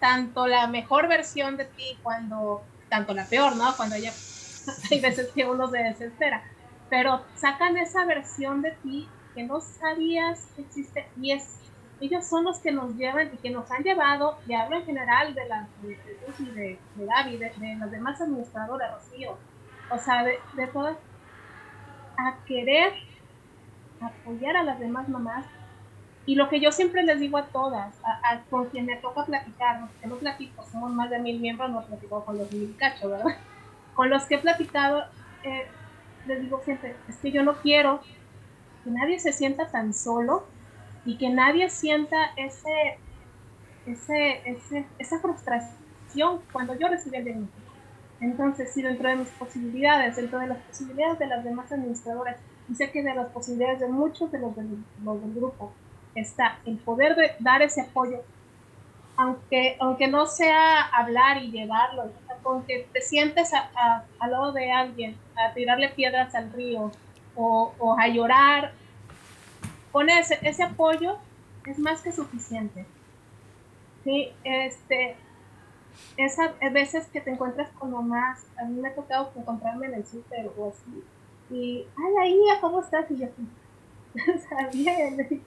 [0.00, 3.74] tanto la mejor versión de ti cuando, tanto la peor, ¿no?
[3.76, 3.96] Cuando
[4.90, 6.42] hay veces que uno se desespera,
[6.90, 11.56] pero sacan esa versión de ti que no sabías que existe y es
[12.00, 15.34] ellos son los que nos llevan y que nos han llevado, y hablo en general
[15.34, 19.36] de la de, de, de, Gaby, de, de, las demás administradoras, Rocío,
[19.90, 20.96] o sea, de, de todas,
[22.16, 22.92] a querer
[24.00, 25.44] apoyar a las demás mamás.
[26.26, 29.86] Y lo que yo siempre les digo a todas, a, con quien me toca platicar,
[30.00, 33.36] que no platico, somos más de mil miembros, no platico con los mil cachos, ¿verdad?
[33.94, 35.04] Con los que he platicado,
[35.44, 35.68] eh,
[36.26, 38.00] les digo siempre, es que yo no quiero
[38.82, 40.48] que nadie se sienta tan solo
[41.04, 42.98] y que nadie sienta ese,
[43.86, 47.72] ese, esa frustración cuando yo recibí el diagnóstico.
[48.20, 52.36] Entonces, si dentro de mis posibilidades, dentro de las posibilidades de las demás administradoras,
[52.70, 54.78] y sé que de las posibilidades de muchos de los del,
[55.34, 55.72] grupo
[56.14, 58.22] está el poder de dar ese apoyo,
[59.16, 62.10] aunque, aunque no sea hablar y llevarlo,
[62.44, 66.90] aunque te sientes al lado de alguien a tirarle piedras al río
[67.36, 68.72] o a llorar,
[69.94, 71.18] con ese, ese apoyo
[71.66, 72.84] es más que suficiente.
[74.02, 75.14] Sí, este,
[76.16, 80.04] esas veces que te encuentras con mamás, a mí me ha tocado encontrarme en el
[80.04, 81.04] súper o así,
[81.48, 83.08] y, ay, ahí, ¿cómo estás?
[83.08, 83.28] Y yo,
[84.72, 85.44] bien.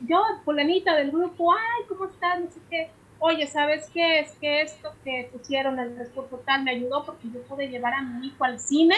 [0.00, 2.40] Yo, fulanita del grupo, ay, ¿cómo estás?
[2.40, 2.90] No sé qué.
[3.20, 4.18] Oye, ¿sabes qué?
[4.18, 8.02] Es que esto que pusieron el discurso tal me ayudó porque yo pude llevar a
[8.02, 8.96] mi hijo al cine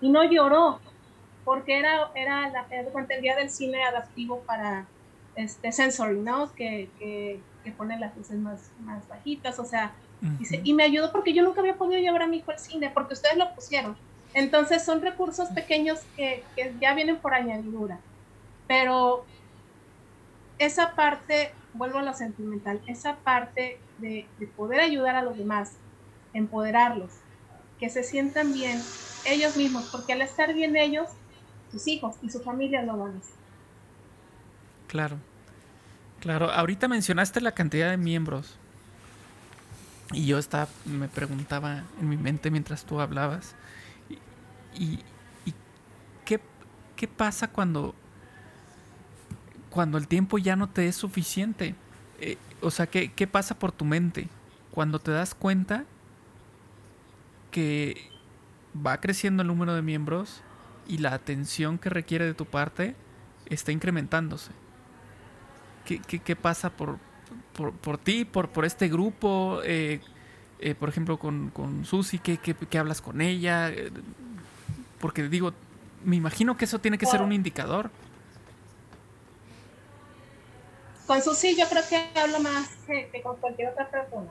[0.00, 0.80] y no lloró,
[1.48, 4.84] porque era, era la, el día del cine adaptivo para
[5.34, 6.52] este sensory, ¿no?
[6.54, 9.94] Que, que, que pone las luces más, más bajitas, o sea,
[10.38, 12.90] dice, y me ayudó porque yo nunca había podido llevar a mi hijo al cine,
[12.92, 13.96] porque ustedes lo pusieron.
[14.34, 17.98] Entonces son recursos pequeños que, que ya vienen por añadidura.
[18.66, 19.24] Pero
[20.58, 25.72] esa parte, vuelvo a lo sentimental, esa parte de, de, poder ayudar a los demás,
[26.34, 27.12] empoderarlos,
[27.80, 28.82] que se sientan bien
[29.24, 31.08] ellos mismos, porque al estar bien ellos,
[31.70, 33.34] sus hijos y su familia lo van a hacer.
[34.86, 35.16] Claro,
[36.20, 36.50] claro.
[36.50, 38.56] Ahorita mencionaste la cantidad de miembros.
[40.12, 43.54] Y yo estaba, me preguntaba en mi mente mientras tú hablabas,
[44.78, 45.00] ¿Y,
[46.24, 47.94] qué, pasa cuando,
[49.70, 51.74] cuando el tiempo ya no te es suficiente?
[52.20, 54.28] Eh, o sea, ¿qué, ¿qué pasa por tu mente
[54.72, 55.84] cuando te das cuenta
[57.50, 58.10] que
[58.74, 60.42] va creciendo el número de miembros
[60.88, 62.96] y la atención que requiere de tu parte
[63.46, 64.50] está incrementándose?
[65.84, 66.98] ¿Qué, qué, pasa por,
[67.54, 69.60] por, ti, por, por este grupo?
[69.64, 70.00] Eh,
[70.58, 73.72] eh, por ejemplo, con, con Susi, ¿qué, ¿qué, hablas con ella?
[75.00, 75.52] Porque digo,
[76.04, 77.90] me imagino que eso tiene que ser un indicador.
[81.06, 84.30] Con Susi yo creo que hablo más que, con cualquier otra persona.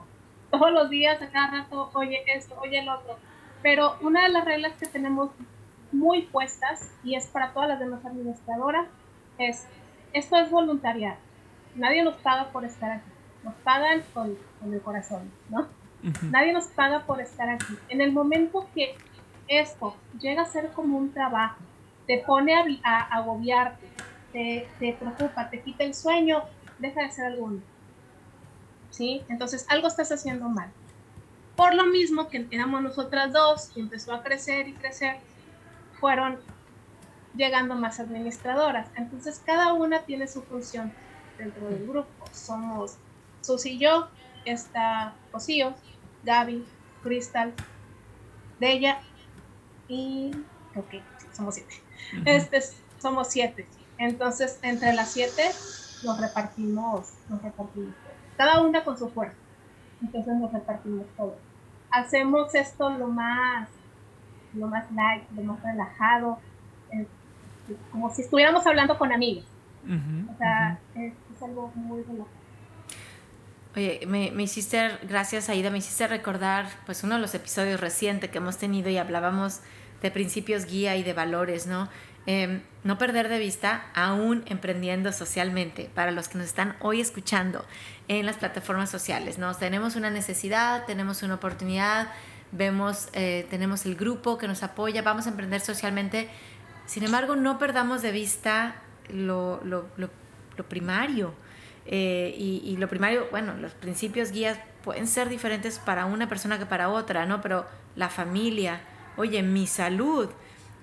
[0.51, 3.17] Todos los días, a cada rato, oye esto, oye el otro.
[3.63, 5.31] Pero una de las reglas que tenemos
[5.91, 8.87] muy puestas, y es para todas las demás administradoras,
[9.37, 9.65] es,
[10.13, 11.17] esto es voluntariado.
[11.75, 13.11] Nadie nos paga por estar aquí.
[13.43, 14.37] Nos pagan con,
[14.71, 15.67] el corazón, ¿no?
[16.31, 17.77] Nadie nos paga por estar aquí.
[17.89, 18.95] En el momento que
[19.47, 21.57] esto llega a ser como un trabajo,
[22.05, 23.87] te pone a, agobiarte,
[24.31, 26.43] te, te, preocupa, te quita el sueño,
[26.79, 27.61] deja de ser alguno.
[28.89, 29.21] ¿Sí?
[29.29, 30.69] Entonces algo estás haciendo mal.
[31.55, 35.17] Por lo mismo que éramos nosotras dos y empezó a crecer y crecer,
[35.99, 36.39] fueron
[37.35, 38.89] llegando más administradoras.
[38.95, 40.91] Entonces cada una tiene su función
[41.37, 42.25] dentro del grupo.
[42.31, 42.97] Somos
[43.41, 44.09] Susi y yo,
[44.45, 45.73] está Rocío,
[46.23, 46.65] Gaby,
[47.03, 47.53] Crystal,
[48.59, 48.99] Della
[49.87, 50.31] y
[50.75, 51.01] ok,
[51.33, 51.75] somos siete.
[52.25, 52.59] Este,
[52.99, 53.67] somos siete.
[53.97, 55.43] Entonces, entre las siete
[56.03, 57.93] nos repartimos, nos repartimos
[58.37, 59.35] Cada una con su fuerza.
[60.01, 61.35] Entonces nos repartimos todo.
[61.89, 63.69] Hacemos esto lo más,
[64.57, 66.39] lo más light, lo más relajado,
[66.91, 67.05] eh,
[67.91, 69.45] como si estuviéramos hablando con amigos.
[69.85, 72.37] o sea, es, algo muy relajado.
[73.75, 78.31] Oye, me, me, hiciste, gracias Aida, me hiciste recordar pues uno de los episodios recientes
[78.31, 79.61] que hemos tenido y hablábamos
[80.01, 81.87] de principios guía y de valores, ¿no?
[82.29, 87.65] Em, no perder de vista, aún emprendiendo socialmente, para los que nos están hoy escuchando
[88.09, 89.55] en las plataformas sociales, ¿no?
[89.55, 92.09] Tenemos una necesidad, tenemos una oportunidad,
[92.51, 96.29] vemos, eh, tenemos el grupo que nos apoya, vamos a emprender socialmente.
[96.85, 98.75] Sin embargo, no perdamos de vista
[99.09, 100.09] lo, lo, lo,
[100.67, 101.33] primario.
[101.85, 106.57] Eh, y, y, lo primario, bueno, los principios guías pueden ser diferentes para una persona
[106.57, 107.41] que para otra, ¿no?
[107.41, 108.81] Pero la familia,
[109.15, 110.29] oye, mi salud,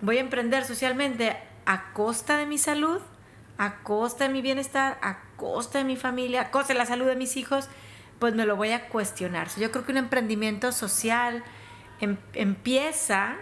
[0.00, 3.00] voy a emprender socialmente a costa de mi salud,
[3.59, 7.07] a costa de mi bienestar, a costa de mi familia, a costa de la salud
[7.07, 7.68] de mis hijos,
[8.24, 9.48] pues me lo voy a cuestionar.
[9.58, 11.44] Yo creo que un emprendimiento social
[12.00, 13.37] em, empieza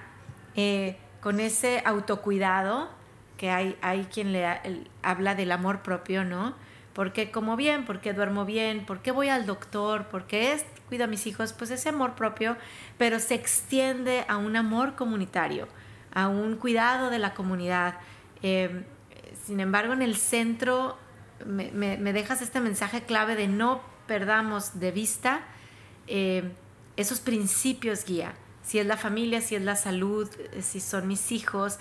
[0.56, 2.90] eh, con ese autocuidado,
[3.36, 4.44] que hay, hay quien le
[5.04, 6.56] habla del amor propio, ¿no?
[6.94, 11.28] porque como bien, porque duermo bien, porque voy al doctor, porque es, cuido a mis
[11.28, 12.56] hijos, pues ese amor propio,
[12.98, 15.68] pero se extiende a un amor comunitario,
[16.12, 18.00] a un cuidado de la comunidad.
[18.42, 18.82] Em,
[19.46, 20.98] sin embargo, en el centro
[21.46, 25.42] me, dejas este mensaje clave de no perdamos de vista
[26.06, 26.52] em,
[26.96, 30.28] esos principios guía, si es la familia, si es la salud,
[30.60, 31.78] si son mis hijos,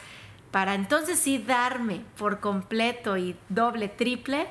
[0.51, 4.47] para entonces sí darme por completo y doble, triple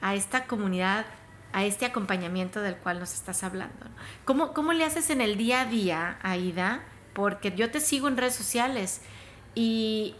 [0.00, 1.06] a esta comunidad,
[1.52, 3.86] a este acompañamiento del cual nos estás hablando.
[4.24, 6.82] ¿Cómo, ¿Cómo le haces en el día a día, Aida?
[7.14, 9.00] Porque yo te sigo en redes sociales
[9.54, 10.14] y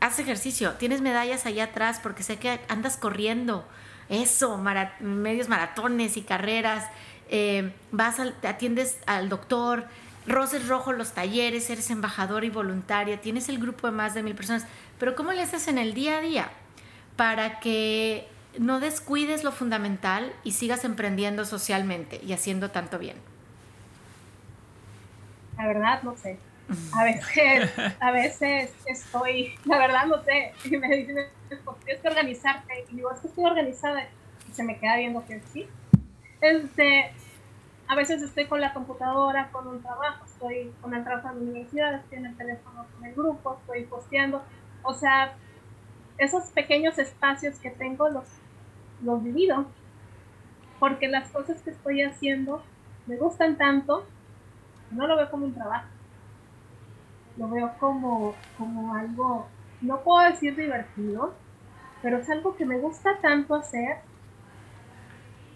[0.00, 3.66] haz ejercicio, tienes medallas allá atrás porque sé que andas corriendo,
[4.08, 4.60] eso,
[5.00, 6.88] medios maratones y carreras,
[7.28, 9.84] eh, vas, al, atiendes al doctor,
[10.26, 14.34] Roses Rojo los talleres, eres embajador y voluntaria, tienes el grupo de más de mil
[14.34, 14.66] personas,
[14.98, 16.50] pero ¿cómo le haces en el día a día
[17.16, 23.16] para que no descuides lo fundamental y sigas emprendiendo socialmente y haciendo tanto bien?
[25.56, 26.38] La verdad, no sé.
[26.92, 31.16] A veces, a veces estoy, la verdad no sé, y me dicen,
[31.84, 34.08] tienes que organizarte, y digo, es que estoy organizada,
[34.48, 35.68] y se me queda viendo que sí.
[36.40, 37.12] Este,
[37.88, 41.40] a veces estoy con la computadora, con un trabajo, estoy con el trabajo en la
[41.42, 44.42] universidad, estoy en el teléfono con el grupo, estoy posteando.
[44.82, 45.34] O sea,
[46.18, 48.24] esos pequeños espacios que tengo los,
[49.02, 49.66] los divido,
[50.80, 52.62] porque las cosas que estoy haciendo
[53.06, 54.04] me gustan tanto,
[54.90, 55.86] no lo veo como un trabajo,
[57.36, 59.46] lo veo como, como algo,
[59.80, 61.34] no puedo decir divertido,
[62.02, 63.98] pero es algo que me gusta tanto hacer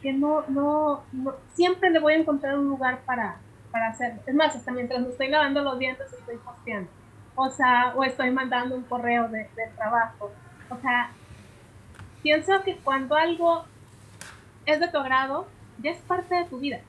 [0.03, 1.05] que no, no,
[1.55, 3.37] siempre le voy a encontrar un lugar para,
[3.71, 4.21] para hacer.
[4.27, 6.91] Es más, hasta mientras me estoy lavando los dientes estoy posteando.
[7.35, 10.31] O sea, o estoy mandando un correo de, trabajo.
[10.71, 11.11] O sea,
[12.23, 13.65] pienso que cuando algo
[14.67, 15.47] es de tu agrado,
[15.83, 16.81] ya es parte de tu vida.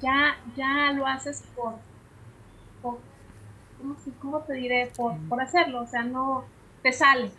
[0.00, 1.74] Ya, ya lo haces por
[3.78, 4.92] ¿cómo, ¿cómo, te diré?
[4.96, 5.82] Por, por hacerlo.
[5.82, 6.44] O sea, no
[6.82, 7.30] te sale.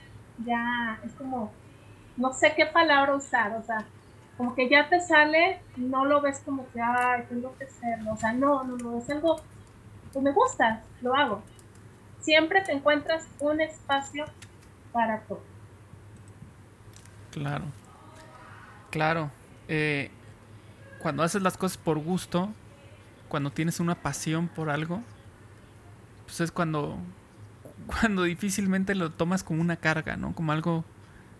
[0.45, 1.52] Ya es como,
[2.17, 3.56] no sé qué palabra usar.
[3.58, 3.86] O sea,
[4.38, 8.13] como que ya te sale, no lo ves como que, ay, tengo que hacerlo.
[8.13, 9.41] O sea, no, no, no, es algo,
[10.12, 11.41] pues me gusta, lo hago.
[12.19, 14.26] Siempre te encuentras un espacio
[14.91, 15.41] para todo.
[17.32, 17.65] Claro,
[18.89, 19.32] claro.
[19.67, 20.12] Eh,
[21.00, 22.50] cuando haces las cosas por gusto,
[23.30, 25.02] cuando tienes una pasión por algo,
[26.26, 26.98] pues es cuando,
[27.88, 30.34] cuando difícilmente lo tomas como una carga, ¿no?
[30.34, 30.86] Como algo,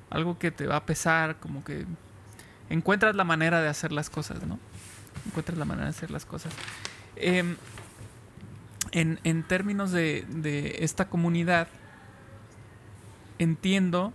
[0.10, 1.86] algo que te va a pesar, como que
[2.69, 4.60] encuentras la manera de hacer las cosas, ¿no?
[5.26, 6.54] Encuentras la manera de hacer las cosas.
[7.15, 7.56] Em,
[8.91, 11.67] en, términos de, esta comunidad,
[13.39, 14.13] entiendo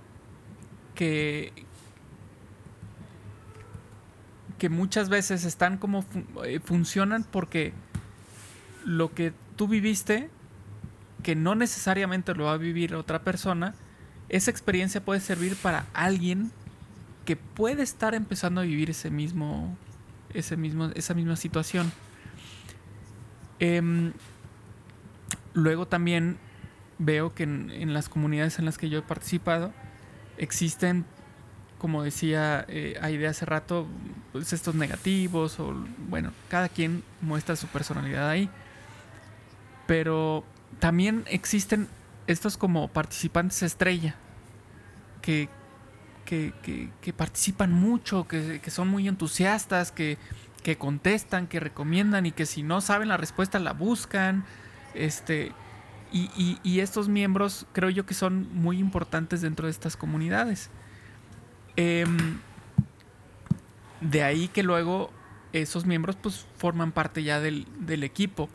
[0.94, 1.52] que,
[4.58, 6.04] que muchas veces están como
[6.44, 7.74] eh, funcionan porque
[8.84, 10.30] lo que tú viviste,
[11.20, 13.74] que no necesariamente lo va a vivir otra persona,
[14.28, 16.50] esa experiencia puede servir para alguien
[17.24, 19.76] que puede estar empezando a vivir ese mismo,
[20.32, 21.92] ese mismo, esa misma situación.
[23.58, 24.12] Em,
[25.52, 26.38] luego también
[26.98, 29.72] veo que en, las comunidades en las que yo he participado
[30.38, 31.04] existen,
[31.78, 33.86] como decía eh, Aide hace rato,
[34.32, 35.74] pues estos negativos o
[36.08, 38.48] bueno, cada quien muestra su personalidad ahí.
[39.86, 40.44] Pero
[40.78, 41.88] también existen
[42.26, 44.14] estos como participantes estrella
[45.22, 45.48] que,
[46.24, 50.16] que, participan mucho, que, son muy entusiastas, que,
[50.78, 54.44] contestan, que recomiendan y que si no saben la respuesta la buscan.
[54.94, 55.52] Este,
[56.12, 60.70] y, estos miembros creo yo que son muy importantes dentro de estas comunidades.
[61.76, 62.38] Em,
[64.00, 65.10] de ahí que luego
[65.52, 67.66] esos miembros pues forman parte ya del,
[68.02, 68.48] equipo.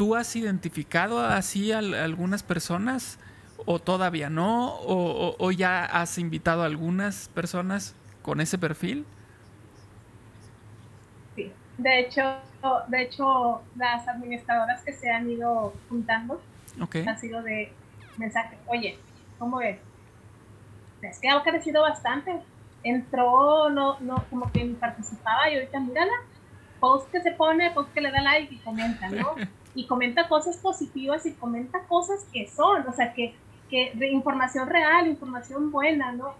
[0.00, 3.18] ¿Tú has identificado así a algunas personas?
[3.66, 9.04] o todavía no, o, ya has invitado a algunas personas con ese perfil.
[11.36, 12.22] Sí, de hecho,
[12.88, 16.40] de hecho las administradoras que se han ido juntando
[16.80, 17.06] okay.
[17.06, 17.70] ha sido de
[18.16, 18.98] mensaje, oye,
[19.38, 19.78] ¿cómo ves?
[21.02, 22.40] Es que ha crecido bastante.
[22.82, 26.12] Entró, no, no, como que participaba y ahorita mírala,
[26.80, 29.34] post que se pone, post que le da like y comenta, ¿no?
[29.74, 33.34] Y comenta cosas positivas y comenta cosas que son, o sea, que
[33.70, 36.34] que de información real, información buena, ¿no?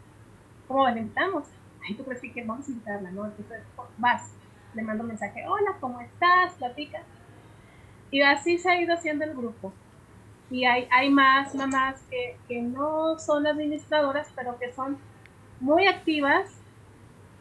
[0.66, 1.44] ¿Cómo la invitamos?
[1.86, 3.24] Ay, tú crees que vamos a invitarla, ¿no?
[3.24, 3.62] Entonces
[3.96, 4.32] vas,
[4.74, 6.54] le mando un mensaje, hola, ¿cómo estás?
[6.54, 7.02] Platica.
[8.10, 9.72] Y así se ha ido haciendo el grupo.
[10.50, 14.98] Y hay, hay más mamás que, que no son administradoras, pero que son
[15.60, 16.50] muy activas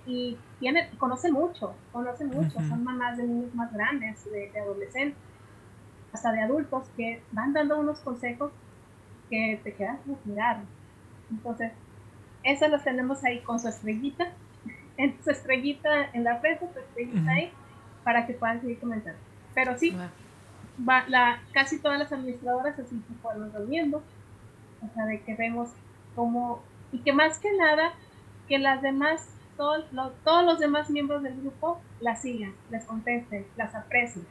[0.06, 5.18] y tienen, conocen mucho, conocen mucho, son mamás de niños más grandes, de, de, adolescentes,
[6.14, 8.52] hasta de adultos, que van dando unos consejos
[9.30, 10.62] que te quedas mirar.
[11.30, 11.72] Entonces,
[12.44, 14.32] eso lo tenemos ahí con su estrellita,
[14.98, 17.52] en su estrellita en la red, su estrellita ahí,
[18.04, 19.20] para que puedan seguir comentando.
[19.54, 19.96] Pero sí,
[20.88, 24.04] va, la, casi todas las administradoras así se fueron reuniendo.
[24.82, 25.70] O sea, de que vemos
[26.16, 27.94] cómo, y que más que nada,
[28.48, 34.26] que las demás, todos los demás miembros del grupo las sigan, les contesten, las aprecien,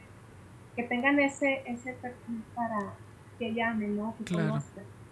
[0.79, 2.93] que tengan ese, ese perfil para
[3.37, 4.15] que llamen, ¿no?
[4.23, 4.63] claro,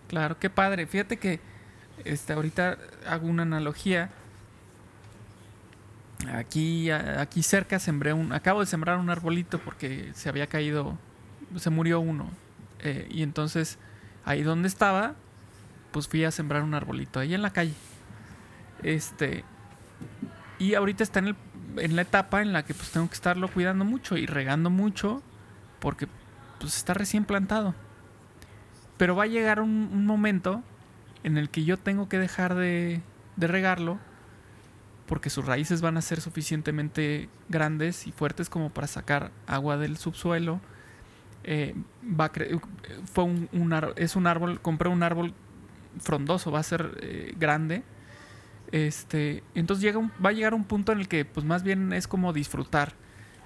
[0.07, 0.87] claro, qué padre.
[0.87, 1.41] Fíjate que
[2.05, 4.09] este, ahorita hago una analogía.
[6.33, 10.97] Aquí, aquí cerca sembré un, acabo de sembrar un arbolito porque se había caído,
[11.57, 12.29] se murió uno.
[12.79, 13.77] Eh, y entonces
[14.23, 15.15] ahí donde estaba,
[15.91, 17.73] pues fui a sembrar un arbolito, ahí en la calle.
[18.83, 19.43] Este,
[20.59, 21.35] y ahorita está en, el,
[21.77, 25.21] en la etapa en la que pues tengo que estarlo cuidando mucho y regando mucho
[25.79, 26.07] porque
[26.59, 27.75] pues está recién plantado.
[28.97, 30.63] Pero va a llegar un, momento
[31.23, 33.01] en el que yo tengo que dejar de,
[33.37, 33.99] regarlo
[35.05, 39.97] porque sus raíces van a ser suficientemente grandes y fuertes como para sacar agua del
[39.97, 40.59] subsuelo
[41.43, 41.75] eh,
[43.13, 45.33] fue un, es un árbol, compré un árbol
[45.99, 47.83] frondoso, va a ser eh, grande.
[48.71, 52.05] Este, entonces llega va a llegar un punto en el que pues más bien es
[52.05, 52.93] como disfrutar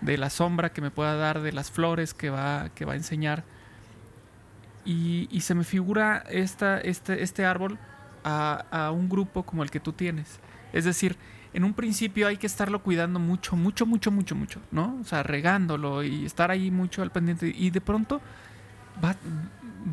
[0.01, 2.95] de la sombra que me pueda dar, de las flores que va, que va a
[2.95, 3.43] enseñar.
[4.83, 7.77] Y, se me figura esta, este, este árbol
[8.23, 10.39] a, a un grupo como el que tú tienes.
[10.73, 11.17] Es decir,
[11.53, 14.97] en un principio hay que estarlo cuidando mucho, mucho, mucho, mucho, mucho, ¿no?
[15.01, 17.53] O sea, regándolo y estar ahí mucho al pendiente.
[17.55, 18.21] Y de pronto
[19.03, 19.15] va,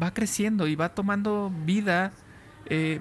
[0.01, 2.13] va creciendo y va tomando vida
[2.67, 3.01] eh,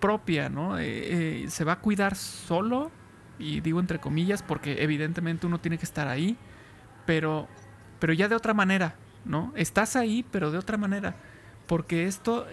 [0.00, 0.78] propia, ¿no?
[0.78, 2.90] Eh, eh, se va a cuidar solo,
[3.38, 6.36] y digo entre comillas, porque evidentemente uno tiene que estar ahí,
[7.04, 7.48] pero,
[7.98, 9.52] pero ya de otra manera, ¿no?
[9.56, 11.16] Estás ahí, pero de otra manera,
[11.66, 12.46] porque esto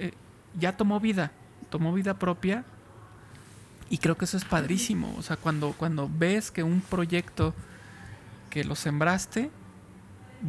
[0.60, 1.32] ya tomó vida,
[1.70, 2.66] tomó vida propia
[3.90, 5.14] y creo que eso es padrísimo.
[5.18, 7.54] O sea, cuando, cuando ves que un proyecto
[8.50, 9.52] que lo sembraste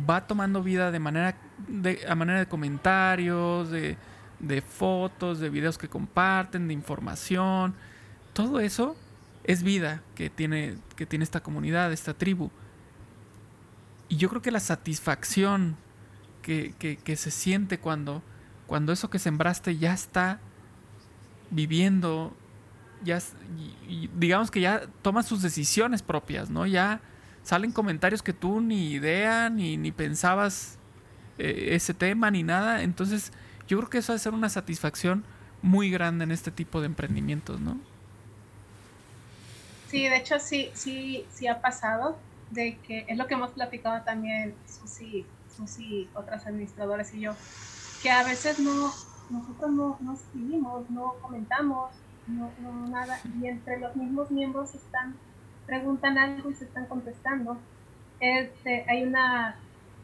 [0.09, 1.37] va tomando vida de manera
[1.69, 3.97] de, a manera de comentarios, de,
[4.41, 7.75] de fotos, de videos que comparten, de información.
[8.33, 8.97] Todo eso
[9.45, 12.51] es vida que tiene, que tiene esta comunidad, esta tribu.
[14.09, 15.77] Y yo creo que la satisfacción
[16.43, 18.23] que, que, que se siente cuando,
[18.67, 20.41] cuando eso que sembraste ya está
[21.51, 22.37] viviendo
[23.05, 23.21] ya,
[24.17, 26.67] digamos que ya toma sus decisiones propias, ¿no?
[26.67, 27.01] Ya
[27.43, 30.79] salen comentarios que tú ni idea, ni, ni pensabas
[31.39, 32.83] eh, ese tema, ni nada.
[32.83, 33.33] Entonces,
[33.69, 35.25] yo creo que eso va a ser una satisfacción
[35.63, 37.79] muy grande en este tipo de emprendimientos, ¿no?
[39.95, 42.19] Sí, de hecho sí, sí, sí ha pasado,
[42.51, 45.25] de que es lo que hemos platicado también Susi,
[45.57, 47.31] Susi otras administradoras y yo,
[48.03, 48.91] que a veces no,
[49.31, 51.93] nosotros no, no escribimos, no comentamos,
[52.27, 55.15] no, no, nada, y entre los mismos miembros están,
[55.65, 57.57] preguntan algo y se están contestando.
[58.19, 59.55] Este, hay una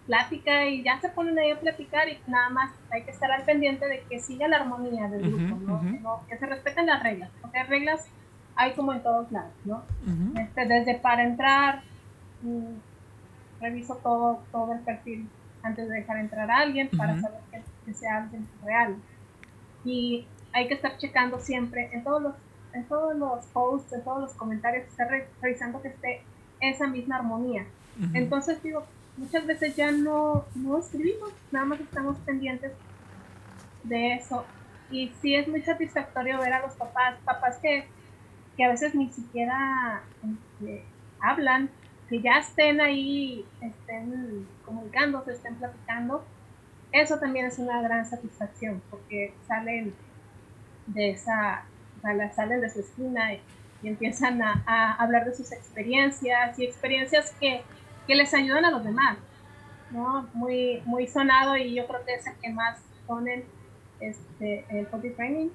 [0.07, 3.43] plática y ya se ponen ahí a platicar y nada más hay que estar al
[3.43, 6.25] pendiente de que siga la armonía del grupo, ¿no?
[6.29, 8.07] que, se respeten las reglas, porque reglas
[8.57, 9.83] hay como en todos lados, ¿no?
[10.39, 11.83] este, desde para entrar,
[12.43, 15.29] mm, reviso todo, todo el perfil
[15.63, 18.97] antes de dejar entrar a alguien para saber que, que sea alguien real.
[19.85, 22.35] Y hay que estar checando siempre en todos los,
[22.73, 25.09] en todos los posts, en todos los comentarios, estar
[25.41, 26.23] revisando que esté
[26.61, 27.67] esa misma armonía.
[28.15, 28.85] Entonces digo,
[29.17, 32.73] muchas veces ya no, no escribimos, nada más estamos pendientes
[33.85, 34.45] de eso.
[34.91, 37.87] Y sí es muy satisfactorio ver a los papás, papás que,
[38.61, 40.85] que a veces ni siquiera este,
[41.19, 41.71] hablan,
[42.11, 46.23] que ya estén ahí, estén comunicándose, estén platicando.
[46.93, 49.95] Eso también es una gran satisfacción, porque salen
[50.89, 51.65] de esa,
[52.37, 53.41] salen de su esquina y,
[53.83, 57.63] empiezan a, hablar de sus experiencias y experiencias que,
[58.07, 59.17] que, les ayudan a los demás,
[59.91, 60.29] ¿no?
[60.35, 63.43] Muy, muy sonado y yo creo que es el que más ponen
[64.01, 65.49] este, el body training.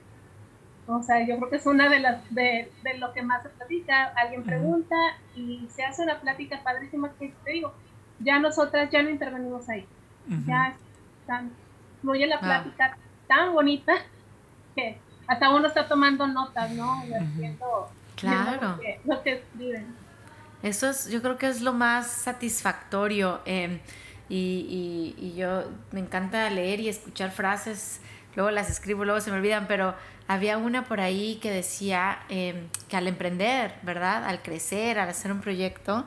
[0.88, 3.49] O sea, yo creo que es una de las de, de lo que más se
[3.49, 4.13] platica.
[4.15, 4.95] Alguien pregunta
[5.36, 7.73] y se hace una plática padrísima que te digo,
[8.19, 9.86] ya nosotras ya no intervenimos ahí.
[10.47, 10.75] Ya
[11.21, 11.51] están,
[12.01, 13.93] fluye la plática tan bonita
[14.75, 17.03] que hasta uno está tomando notas, ¿no?
[18.15, 18.79] claro.
[19.05, 19.95] Lo que, escriben.
[20.63, 23.41] Eso es, yo creo que es lo más satisfactorio.
[23.45, 23.79] Em,
[24.29, 28.01] y, y, yo me encanta leer y escuchar frases,
[28.36, 29.95] luego las escribo, luego se me olvidan, pero
[30.27, 34.25] había una por ahí que decía em, que al emprender, ¿verdad?
[34.25, 36.05] Al crecer, al hacer un proyecto,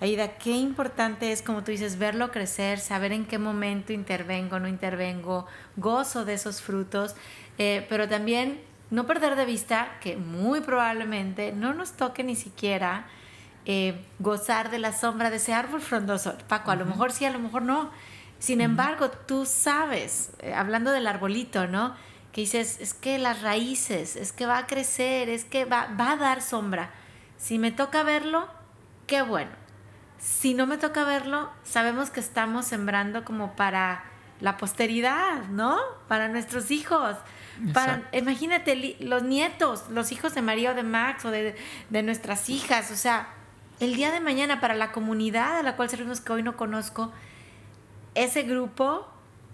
[0.00, 4.68] Aida, qué importante es, como tú dices, verlo crecer, saber en qué momento intervengo, no
[4.68, 5.46] intervengo,
[5.76, 7.14] gozo de esos frutos
[7.58, 8.60] eh, pero también
[8.90, 13.06] no perder de vista que muy probablemente no nos toque ni siquiera
[13.64, 16.36] eh, gozar de la sombra de ese árbol frondoso.
[16.48, 17.90] Paco, a lo mejor sí, a lo mejor no.
[18.38, 21.94] Sin embargo, tú sabes, eh, hablando del arbolito, ¿no?
[22.34, 26.10] que dices, es que las raíces, es que va a crecer, es que va, va
[26.10, 26.90] a dar sombra.
[27.38, 28.48] Si me toca verlo,
[29.06, 29.52] qué bueno.
[30.18, 34.02] Si no me toca verlo, sabemos que estamos sembrando como para
[34.40, 35.78] la posteridad, ¿no?
[36.08, 37.16] Para nuestros hijos.
[37.72, 41.54] Para, imagínate los nietos, los hijos de María o de Max o de,
[41.88, 42.90] de, nuestras hijas.
[42.90, 43.28] O sea,
[43.78, 47.12] el día de mañana para la comunidad a la cual servimos que hoy no conozco,
[48.14, 49.06] ese grupo,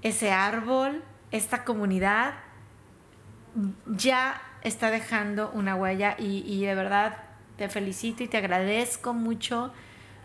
[0.02, 2.34] ese árbol, esta comunidad
[3.86, 7.16] ya está dejando una huella y, de verdad
[7.56, 9.72] te felicito y te agradezco mucho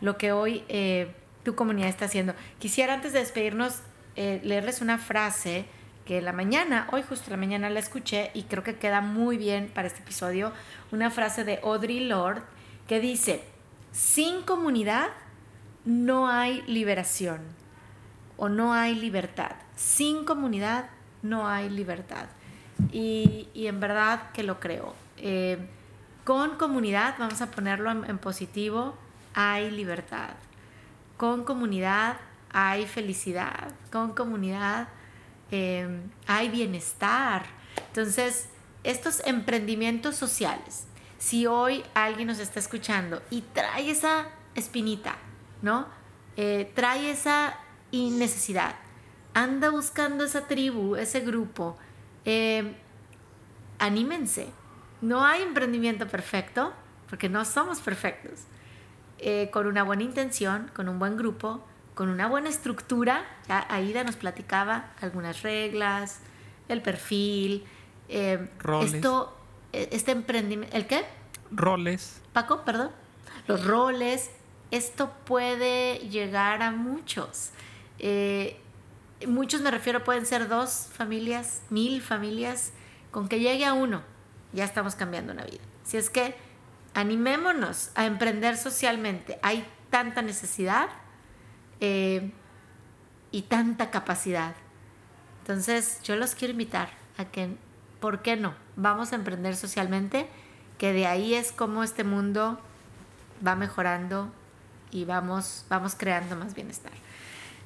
[0.01, 1.13] lo que hoy eh,
[1.43, 2.33] tu comunidad está haciendo.
[2.59, 3.81] Quisiera antes de despedirnos
[4.15, 5.65] eh, leerles una frase
[6.05, 9.71] que la mañana, hoy justo la mañana la escuché y creo que queda muy bien
[9.73, 10.53] para este episodio,
[10.91, 12.43] una frase de Audrey Lord
[12.87, 13.43] que dice,
[13.91, 15.09] sin comunidad
[15.83, 17.41] no hay liberación
[18.37, 19.51] o no hay libertad.
[19.75, 20.89] Sin comunidad
[21.21, 22.27] no hay libertad.
[22.91, 24.93] Y, en verdad que lo creo.
[25.17, 25.57] Eh,
[26.23, 28.95] con comunidad, vamos a ponerlo en positivo,
[29.33, 30.31] hay libertad.
[31.17, 32.17] Con comunidad
[32.51, 34.87] hay felicidad, con comunidad
[35.51, 37.45] em, hay bienestar.
[37.87, 38.47] Entonces,
[38.83, 45.17] estos emprendimientos sociales, si hoy alguien nos está escuchando y trae esa espinita,
[45.61, 45.87] ¿no?
[46.37, 47.57] Eh, trae esa
[48.11, 48.75] necesidad,
[49.33, 51.77] anda buscando esa tribu, ese grupo,
[52.23, 52.73] em,
[53.79, 54.47] anímense.
[55.01, 56.73] No hay emprendimiento perfecto,
[57.09, 58.41] porque no somos perfectos.
[59.19, 63.25] Eh, con una buena intención, con un buen grupo, con una buena estructura.
[63.47, 66.19] Ya Aida nos platicaba algunas reglas,
[66.67, 67.65] el perfil,
[68.09, 68.49] eh,
[68.83, 69.35] esto,
[69.73, 71.05] eh, este emprendimiento, ¿el qué?
[71.51, 72.21] Roles.
[72.33, 72.91] Paco, perdón.
[73.47, 74.31] Los roles,
[74.71, 77.51] esto puede llegar a muchos.
[77.99, 78.59] Eh,
[79.27, 82.71] muchos me refiero, pueden ser dos familias, mil familias,
[83.11, 84.01] con que llegue a uno,
[84.53, 85.61] ya estamos cambiando una vida.
[85.83, 86.35] Si es que
[86.93, 90.89] animémonos a emprender socialmente, hay tanta necesidad
[91.79, 92.31] eh,
[93.31, 94.55] y tanta capacidad.
[95.41, 97.55] Entonces, yo los quiero invitar a que,
[97.99, 98.55] ¿por qué no?
[98.75, 100.27] Vamos a emprender socialmente,
[100.77, 102.59] que de ahí es como este mundo
[103.45, 104.31] va mejorando
[104.91, 106.91] y vamos, vamos creando más bienestar.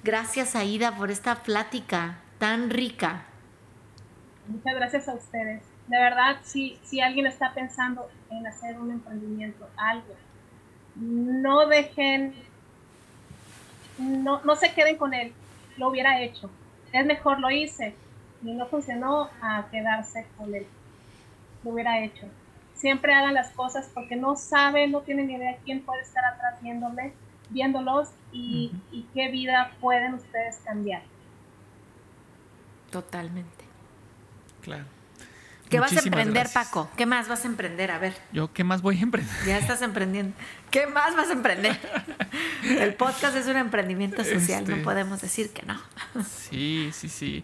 [0.03, 3.23] Gracias, Aida, por esta plática tan rica.
[4.47, 5.61] Muchas gracias a ustedes.
[5.87, 10.15] De verdad, si, si alguien está pensando en hacer un emprendimiento, algo,
[10.95, 12.33] no dejen
[13.99, 15.33] no, no se queden con él,
[15.77, 16.49] lo hubiera hecho.
[16.91, 17.95] Es mejor lo hice
[18.43, 20.65] y no funcionó a quedarse con él.
[21.63, 22.27] Lo hubiera hecho.
[22.75, 27.13] Siempre hagan las cosas porque no saben, no tienen idea quién puede estar atrás viéndole,
[27.49, 31.01] viéndolos y, y qué vida pueden ustedes cambiar.
[32.91, 33.65] Totalmente.
[34.61, 34.85] Claro.
[35.69, 36.89] ¿Qué vas a emprender, Paco?
[36.97, 37.91] ¿Qué más vas a emprender?
[37.91, 38.15] A ver.
[38.33, 39.35] ¿Yo qué más voy a emprender?
[39.45, 40.35] Ya estás emprendiendo.
[40.71, 41.79] ¿Qué más vas a emprender?
[42.63, 45.79] El podcast es un emprendimiento social, no este, podemos decir que no.
[46.25, 47.43] Sí, sí, sí.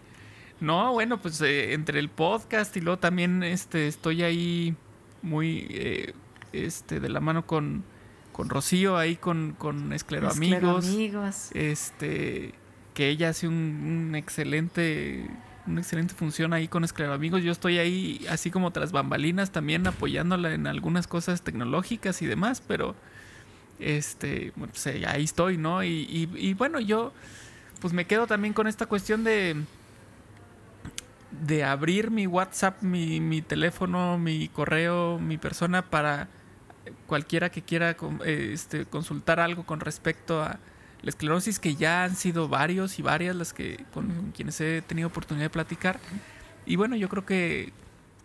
[0.58, 4.74] No, bueno, pues eh, entre el podcast y luego también este, estoy ahí
[5.22, 6.14] muy eh,
[6.52, 7.84] este, de la mano con,
[8.36, 10.84] con Rocío, ahí con, con Esclero, Amigos.
[11.54, 12.52] Este,
[12.92, 15.30] que ella hace un excelente
[15.66, 16.84] una excelente función ahí con
[17.14, 17.42] Amigos.
[17.42, 22.62] Yo estoy ahí así como tras bambalinas también apoyándola en algunas cosas tecnológicas y demás,
[22.68, 22.94] pero
[23.80, 25.82] este, pues, eh, ahí estoy, ¿no?
[25.82, 27.14] Y, bueno, yo
[27.80, 29.56] pues me quedo también con esta cuestión de
[31.30, 36.28] de abrir mi WhatsApp, mi, mi teléfono, mi correo, mi persona para
[37.06, 40.58] cualquiera que quiera eh, este, consultar algo con respecto a
[41.02, 45.08] la esclerosis, que ya han sido varios y varias las que con quienes he tenido
[45.08, 46.00] oportunidad de platicar.
[46.64, 47.72] Y bueno, yo creo que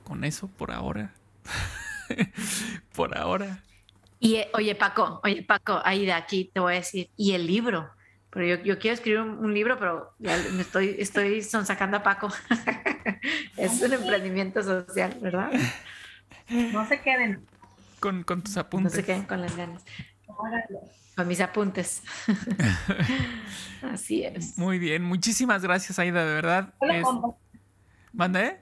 [0.04, 1.14] con eso por ahora.
[2.96, 3.64] por ahora.
[4.20, 7.48] Y eh, oye, Paco, oye, Paco, ahí de aquí te voy a decir, y el
[7.48, 7.90] libro.
[8.30, 12.30] Pero yo, yo quiero escribir un, libro, pero ya me estoy, estoy sonsacando a Paco.
[13.58, 15.52] es un emprendimiento social, ¿verdad?
[16.50, 17.46] No se queden.
[18.02, 18.92] Con, con tus apuntes.
[18.92, 19.86] No se queden con las ganas
[21.26, 22.04] mis apuntes.
[23.82, 24.58] Así es.
[24.58, 26.74] Muy bien, muchísimas gracias, Aida, de verdad.
[28.14, 28.60] ¿Mande?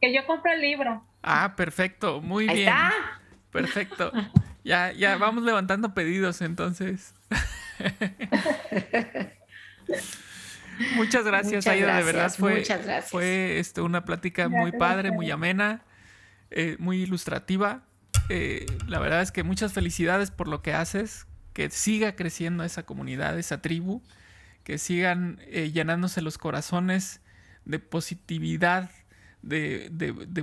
[0.00, 1.04] Que yo compre el libro.
[1.22, 2.68] Ah, perfecto, muy bien.
[2.68, 2.92] Está.
[3.50, 4.12] Perfecto.
[4.64, 7.14] Ya, ya vamos levantando pedidos entonces.
[10.96, 12.64] Muchas gracias, Aida, de verdad fue,
[13.02, 15.82] fue este, una plática muy padre, muy amena,
[16.56, 17.82] eh, muy ilustrativa.
[18.28, 22.84] Eh, la verdad es que muchas felicidades por lo que haces, que siga creciendo esa
[22.84, 24.04] comunidad, esa tribu,
[24.62, 27.20] que sigan eh, llenándose los corazones
[27.64, 28.88] de positividad,
[29.42, 29.90] de,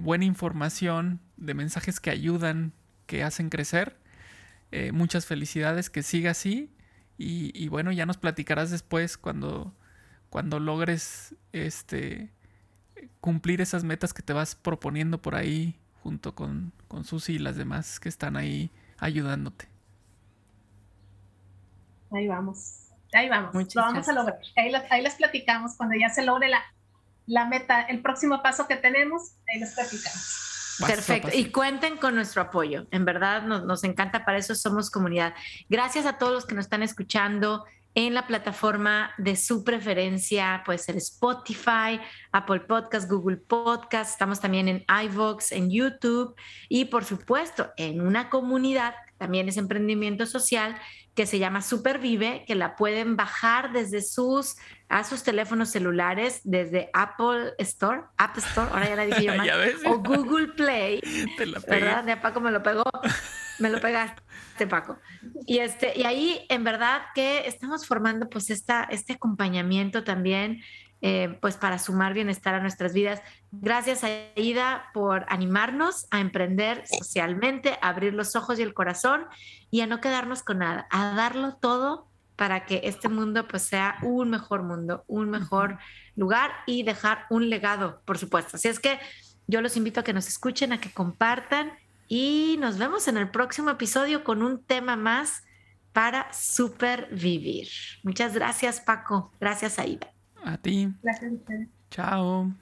[0.02, 2.74] buena información, de mensajes que ayudan,
[3.06, 3.98] que hacen crecer.
[4.94, 6.74] Muchas felicidades, que siga así.
[7.18, 9.74] Y, bueno, ya nos platicarás después cuando,
[10.30, 12.32] cuando logres este,
[13.22, 17.56] cumplir esas metas que te vas proponiendo por ahí junto con, con Susi y las
[17.56, 19.68] demás que están ahí ayudándote.
[22.12, 24.40] Ahí vamos, ahí vamos, lo vamos a lograr.
[24.58, 26.62] Ahí, ahí, les platicamos cuando ya se logre la,
[27.26, 30.50] la meta, el próximo paso que tenemos, ahí les platicamos.
[30.86, 31.30] Perfecto.
[31.34, 32.88] Y cuenten con nuestro apoyo.
[32.92, 35.34] En verdad nos, nos, encanta, para eso somos comunidad.
[35.70, 40.80] Gracias a todos los que nos están escuchando en la plataforma de su preferencia, puede
[40.80, 42.00] ser Spotify,
[42.32, 46.36] Apple Podcast, Google Podcast, estamos también en iVoox, en YouTube
[46.70, 50.76] y por supuesto en una comunidad, también es emprendimiento social,
[51.16, 54.56] que se llama Supervive, que la pueden bajar desde sus
[54.88, 59.50] a sus teléfonos celulares, desde Apple Store, App Store, ahora ya la dije yo mal,
[59.86, 61.02] o Google Play,
[61.68, 62.04] ¿verdad?
[62.04, 62.84] De Paco me lo pegó,
[63.60, 64.22] me lo pegaste.
[64.68, 65.00] Paco.
[65.46, 70.62] Y, este, y ahí en verdad que estamos formando pues esta, este acompañamiento también
[71.02, 73.22] eh, pues para sumar bienestar a nuestras vidas.
[73.52, 79.26] Gracias Aida por animarnos a emprender socialmente, a abrir los ojos y el corazón
[79.72, 83.98] y a no quedarnos con nada, a darlo todo para que este mundo pues sea
[84.04, 85.78] un mejor mundo, un mejor
[86.16, 88.58] lugar y dejar un legado, por supuesto.
[88.58, 89.00] Así es que
[89.48, 91.72] yo los invito a que nos escuchen, a que compartan
[92.14, 95.44] y nos vemos en el próximo episodio con un tema más
[95.94, 97.70] para supervivir.
[98.04, 99.32] Muchas gracias, Paco.
[99.40, 100.14] Gracias, Aida.
[100.44, 100.90] A ti.
[101.02, 101.32] Gracias.
[101.90, 102.54] Chao.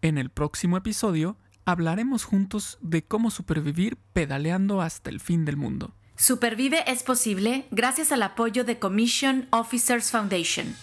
[0.00, 5.94] En el próximo episodio hablaremos juntos de cómo supervivir pedaleando hasta el fin del mundo.
[6.16, 10.74] Supervive es posible gracias al apoyo de Commission Officers Foundation.